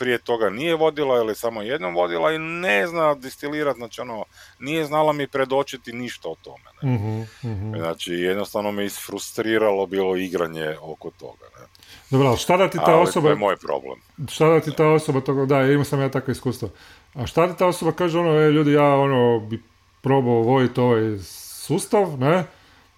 prije 0.00 0.18
toga 0.18 0.50
nije 0.50 0.76
vodila 0.76 1.16
ili 1.16 1.34
samo 1.34 1.62
jednom 1.62 1.94
vodila 1.94 2.32
i 2.32 2.38
ne 2.38 2.86
zna 2.86 3.14
distilirati, 3.14 3.78
znači 3.78 4.00
ono, 4.00 4.24
nije 4.58 4.84
znala 4.84 5.12
mi 5.12 5.26
predočiti 5.26 5.92
ništa 5.92 6.28
o 6.28 6.36
tome. 6.42 6.64
Ne? 6.82 6.96
Mm-hmm, 6.96 7.78
Znači, 7.78 8.12
jednostavno 8.12 8.72
me 8.72 8.84
isfrustriralo 8.84 9.86
bilo 9.86 10.16
igranje 10.16 10.76
oko 10.82 11.10
toga. 11.10 11.46
Ne? 11.58 11.66
Dobro, 12.10 12.36
šta 12.36 12.56
da 12.56 12.70
ti 12.70 12.78
ta 12.78 12.92
ali 12.92 13.02
osoba... 13.02 13.26
to 13.26 13.30
je 13.30 13.36
moj 13.36 13.56
problem. 13.56 14.00
Šta 14.28 14.48
da 14.48 14.60
ti 14.60 14.72
ta 14.76 14.86
osoba 14.86 15.20
toga, 15.20 15.46
da, 15.46 15.62
imao 15.62 15.84
sam 15.84 16.00
ja 16.00 16.08
takvo 16.08 16.32
iskustvo. 16.32 16.68
A 17.14 17.26
šta 17.26 17.46
da 17.46 17.54
ta 17.56 17.66
osoba 17.66 17.92
kaže, 17.92 18.18
ono, 18.18 18.40
e, 18.40 18.50
ljudi, 18.50 18.72
ja, 18.72 18.94
ono, 18.94 19.40
bi 19.40 19.62
probao 20.00 20.42
voditi 20.42 20.80
ovaj 20.80 21.18
sustav, 21.66 22.18
ne, 22.18 22.44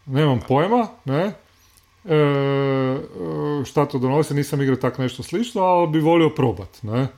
nemam 0.06 0.40
pojma, 0.48 0.88
ne, 1.04 1.32
šta 3.64 3.86
to 3.86 3.98
donosi, 3.98 4.34
nisam 4.34 4.62
igrao 4.62 4.76
tak 4.76 4.98
nešto 4.98 5.22
slično, 5.22 5.62
ali 5.62 5.88
bi 5.88 6.00
volio 6.00 6.30
probat, 6.30 6.82
ne. 6.82 7.08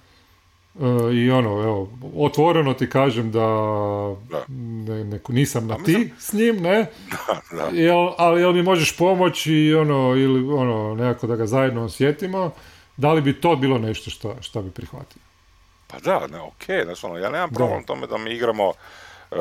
E, 0.81 1.15
I 1.15 1.31
ono, 1.31 1.63
evo, 1.63 1.89
otvoreno 2.17 2.75
ti 2.75 2.91
kažem 2.91 3.31
da 3.31 3.47
ne, 4.49 5.21
nisam 5.29 5.67
na 5.67 5.77
ti 5.85 6.13
s 6.19 6.33
njim, 6.33 6.57
ne? 6.57 6.87
Jel, 7.85 8.13
ali 8.19 8.41
jel 8.41 8.53
mi 8.53 8.63
možeš 8.63 8.97
pomoći 8.97 9.53
i 9.53 9.75
ono, 9.75 10.15
ili 10.17 10.53
ono, 10.53 10.95
nekako 10.95 11.27
da 11.27 11.37
ga 11.37 11.47
zajedno 11.47 11.85
osjetimo, 11.85 12.51
da 12.97 13.13
li 13.13 13.23
bi 13.23 13.41
to 13.41 13.57
bilo 13.57 13.79
nešto 13.79 14.11
što, 14.11 14.37
što 14.41 14.63
bi 14.63 14.71
prihvatio? 14.71 15.23
Pa 15.87 15.99
da, 15.99 16.27
ne, 16.27 16.41
ok, 16.41 16.65
znači 16.85 17.07
ono, 17.07 17.19
ja 17.19 17.31
nemam 17.31 17.51
problem 17.51 17.81
da. 17.81 17.87
tome 17.87 18.07
da 18.07 18.19
mi 18.19 18.31
igramo, 18.31 18.69
uh, 18.69 19.39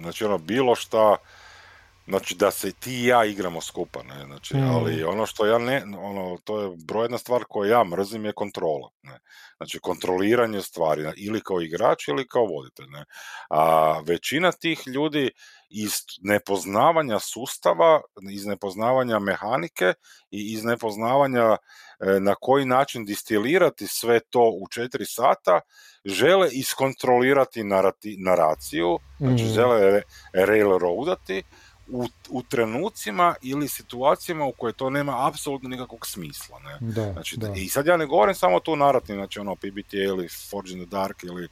znači 0.00 0.24
ono, 0.24 0.38
bilo 0.38 0.74
šta, 0.74 1.16
Znači 2.08 2.34
da 2.34 2.50
se 2.50 2.72
ti 2.72 2.92
i 2.92 3.06
ja 3.06 3.24
igramo 3.24 3.60
skupa, 3.60 4.02
ne, 4.02 4.24
znači, 4.26 4.56
mm. 4.56 4.70
ali 4.74 5.04
ono 5.04 5.26
što 5.26 5.46
ja 5.46 5.58
ne, 5.58 5.82
ono, 5.98 6.38
to 6.44 6.60
je 6.60 6.70
brojna 6.86 7.18
stvar 7.18 7.44
koju 7.48 7.70
ja 7.70 7.84
mrzim 7.84 8.24
je 8.24 8.32
kontrola, 8.32 8.90
ne, 9.02 9.18
znači 9.56 9.78
kontroliranje 9.78 10.62
stvari, 10.62 11.04
ili 11.16 11.40
kao 11.40 11.60
igrač 11.60 12.08
ili 12.08 12.28
kao 12.28 12.44
voditelj, 12.44 12.86
ne, 12.88 13.04
a 13.50 14.00
većina 14.06 14.52
tih 14.52 14.82
ljudi 14.86 15.30
iz 15.70 15.92
nepoznavanja 16.22 17.18
sustava, 17.18 18.00
iz 18.30 18.46
nepoznavanja 18.46 19.18
mehanike 19.18 19.94
i 20.30 20.52
iz 20.52 20.64
nepoznavanja 20.64 21.44
e, 21.46 21.56
na 22.20 22.34
koji 22.40 22.64
način 22.64 23.04
distilirati 23.04 23.86
sve 23.86 24.20
to 24.30 24.52
u 24.62 24.68
četiri 24.68 25.06
sata, 25.06 25.60
žele 26.04 26.48
iskontrolirati 26.52 27.64
narati, 27.64 28.16
naraciju, 28.18 28.98
znači 29.18 29.44
mm. 29.44 29.54
žele 29.54 30.02
railroadati, 30.32 31.42
u, 31.90 32.08
u 32.28 32.42
trenucima 32.42 33.34
ili 33.42 33.68
situacijama 33.68 34.44
u 34.44 34.52
koje 34.52 34.72
to 34.72 34.90
nema 34.90 35.28
apsolutno 35.28 35.68
nikakvog 35.68 36.06
smisla. 36.06 36.58
Ne? 36.58 36.78
Da, 36.80 37.12
znači, 37.12 37.36
da. 37.36 37.52
I 37.56 37.68
sad 37.68 37.86
ja 37.86 37.96
ne 37.96 38.06
govorim 38.06 38.34
samo 38.34 38.60
tu 38.60 38.76
narativ, 38.76 39.14
znači 39.14 39.40
ono 39.40 39.54
PBT 39.54 39.92
ili 39.92 40.28
Forge 40.50 40.72
in 40.72 40.78
the 40.78 40.90
Dark 40.90 41.24
ili 41.24 41.48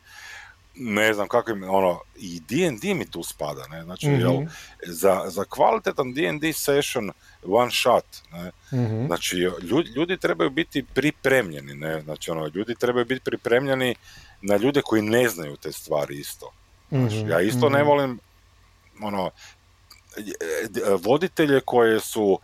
ne 0.78 1.14
znam 1.14 1.28
kakvim, 1.28 1.64
ono, 1.70 2.00
i 2.16 2.40
D&D 2.48 2.94
mi 2.94 3.10
tu 3.10 3.22
spada, 3.22 3.66
ne, 3.70 3.82
znači, 3.82 4.08
mm-hmm. 4.08 4.20
jel, 4.20 4.42
za, 4.86 5.22
za 5.26 5.44
kvalitetan 5.44 6.12
D&D 6.12 6.52
session 6.52 7.10
one 7.46 7.70
shot, 7.70 8.04
ne, 8.32 8.50
mm-hmm. 8.80 9.06
znači, 9.06 9.36
ljudi, 9.62 9.90
ljudi 9.90 10.16
trebaju 10.16 10.50
biti 10.50 10.84
pripremljeni, 10.94 11.74
ne, 11.74 12.00
znači, 12.00 12.30
ono, 12.30 12.50
ljudi 12.54 12.74
trebaju 12.74 13.04
biti 13.04 13.24
pripremljeni 13.24 13.94
na 14.42 14.56
ljude 14.56 14.80
koji 14.84 15.02
ne 15.02 15.28
znaju 15.28 15.56
te 15.56 15.72
stvari 15.72 16.18
isto. 16.18 16.52
Znači, 16.88 17.16
mm-hmm. 17.16 17.30
ja 17.30 17.40
isto 17.40 17.68
ne 17.68 17.78
mhm. 17.78 17.88
volim, 17.88 18.18
ono, 19.02 19.30
voditelje 21.04 21.60
koje 21.60 22.00
su 22.00 22.24
uh, 22.24 22.40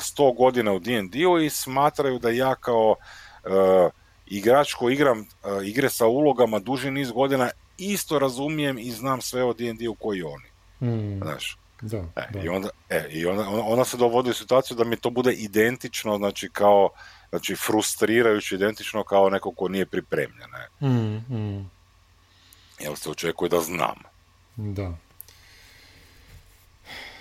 sto 0.00 0.32
godina 0.32 0.72
u 0.72 0.78
D&D-u 0.78 1.38
i 1.38 1.50
smatraju 1.50 2.18
da 2.18 2.30
ja 2.30 2.54
kao 2.54 2.90
uh, 2.90 3.90
igrač 4.26 4.74
koji 4.74 4.94
igram 4.94 5.18
uh, 5.18 5.66
igre 5.66 5.90
sa 5.90 6.06
ulogama 6.06 6.58
duži 6.58 6.90
niz 6.90 7.12
godina 7.12 7.50
isto 7.78 8.18
razumijem 8.18 8.78
i 8.78 8.90
znam 8.90 9.20
sve 9.20 9.44
o 9.44 9.52
D&D-u 9.52 9.94
koji 9.94 10.22
oni. 10.22 10.50
Mm. 10.80 11.22
Znaš, 11.22 11.58
Da, 11.82 11.98
e, 12.16 12.44
I, 12.44 12.48
onda, 12.48 12.68
e, 12.88 13.06
i 13.10 13.26
onda, 13.26 13.48
ona 13.48 13.84
se 13.84 13.96
dovodi 13.96 14.30
u 14.30 14.34
situaciju 14.34 14.76
da 14.76 14.84
mi 14.84 14.96
to 14.96 15.10
bude 15.10 15.32
identično, 15.32 16.16
znači 16.16 16.48
kao, 16.52 16.88
znači 17.30 17.56
frustrirajuće 17.56 18.54
identično 18.54 19.04
kao 19.04 19.30
neko 19.30 19.50
ko 19.50 19.68
nije 19.68 19.86
pripremljen. 19.86 20.50
Ne? 20.50 20.88
Mm, 20.88 21.36
mm. 21.36 21.70
Jel 22.80 22.96
se 22.96 23.10
očekuje 23.10 23.48
da 23.48 23.60
znam. 23.60 23.96
Da. 24.56 24.96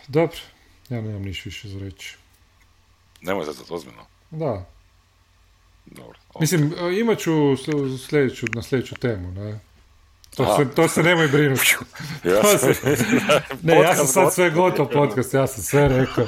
Dobro, 0.10 0.38
ja 0.89 1.01
nemam 1.01 1.22
niš 1.22 1.45
više 1.45 1.68
za 1.68 1.80
reći. 1.80 2.16
Nemoj 3.22 3.45
za 3.45 3.53
to 3.53 3.76
ozbiljno. 3.76 4.05
Da. 4.32 4.66
Dobro. 5.86 6.20
Mislim, 6.39 6.74
imat 6.99 7.20
ću 7.20 7.32
sljedeću, 8.10 8.45
na 8.53 8.64
sljedeću 8.64 8.95
temu, 8.95 9.32
ne? 9.32 9.60
To 10.36 10.57
se, 10.57 10.76
to 10.76 10.88
se 10.88 11.03
nemoj 11.03 11.28
brinuti. 11.28 11.76
ja 12.24 12.57
sam, 12.57 12.70
ne, 13.62 13.76
ja 13.76 13.95
sam 13.95 14.07
sad 14.07 14.34
sve 14.34 14.49
gotov 14.49 14.88
podcast, 14.93 15.34
ja 15.34 15.47
sam 15.47 15.64
sve 15.64 15.88
rekao. 15.88 16.28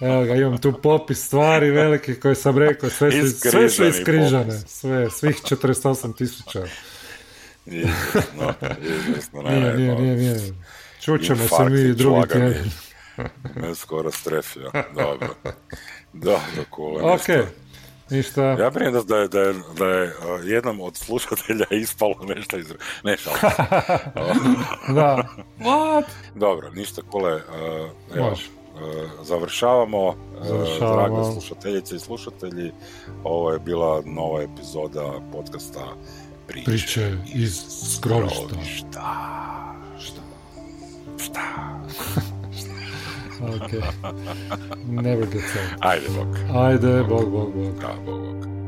Evo 0.00 0.24
ga, 0.24 0.34
imam 0.34 0.58
tu 0.58 0.72
popis 0.82 1.26
stvari 1.26 1.70
velikih 1.70 2.20
koje 2.20 2.34
sam 2.34 2.58
rekao, 2.58 2.90
sve 2.90 3.12
su, 3.12 3.50
sve 3.50 3.70
su 3.70 3.86
iskrižane, 3.86 4.58
sve, 4.66 5.10
svih 5.10 5.36
48 5.36 6.16
tisuća. 6.16 6.64
Nije, 7.66 7.88
nije, 9.76 9.94
nije, 9.94 10.16
nije. 10.16 10.54
Čućemo 11.00 11.48
se 11.48 11.64
mi 11.64 11.94
drugi 11.94 12.28
tjedan. 12.28 12.70
Me 13.56 13.74
skoro 13.74 14.10
strefio, 14.10 14.70
dobro. 14.94 15.28
Dobro, 16.12 16.64
cool. 16.76 17.14
Ok. 17.14 17.28
Ništa. 18.10 18.42
Ja 18.42 18.70
brinem 18.70 18.92
da, 18.92 19.02
da, 19.02 19.16
je, 19.16 19.28
da, 19.28 19.40
je, 19.40 19.54
da 19.78 19.86
je 19.86 20.14
jednom 20.44 20.80
od 20.80 20.96
slušatelja 20.96 21.66
ispalo 21.82 22.14
nešto 22.36 22.56
iz... 22.56 22.72
Ne, 23.04 23.16
šal. 23.16 23.32
da. 24.98 25.28
What? 25.58 26.04
Dobro, 26.34 26.70
ništa 26.70 27.02
kole. 27.10 27.34
Uh, 27.34 27.40
evo, 28.16 28.28
uh, 28.28 29.10
završavamo. 29.22 30.14
završavamo. 30.42 30.96
Drage 30.96 31.32
slušateljice 31.32 31.96
i 31.96 31.98
slušatelji, 31.98 32.72
ovo 33.24 33.52
je 33.52 33.58
bila 33.58 34.02
nova 34.06 34.42
epizoda 34.42 35.20
podcasta 35.32 35.86
Priče, 36.46 36.64
Priče 36.70 37.16
iz 37.34 37.62
skrovišta. 37.96 38.64
Šta? 38.64 39.74
Šta? 41.18 41.40
Šta? 43.40 43.64
ok. 43.64 43.72
Never 44.86 45.26
gets 45.26 45.56
old. 45.56 45.80
Ajde, 45.80 46.06
bok. 46.16 46.36
Ajde, 46.54 47.02
bog, 47.02 47.30
bog, 47.30 47.54
bog. 47.54 47.80
Da, 47.80 47.94
bog, 48.06 48.20
bog. 48.20 48.59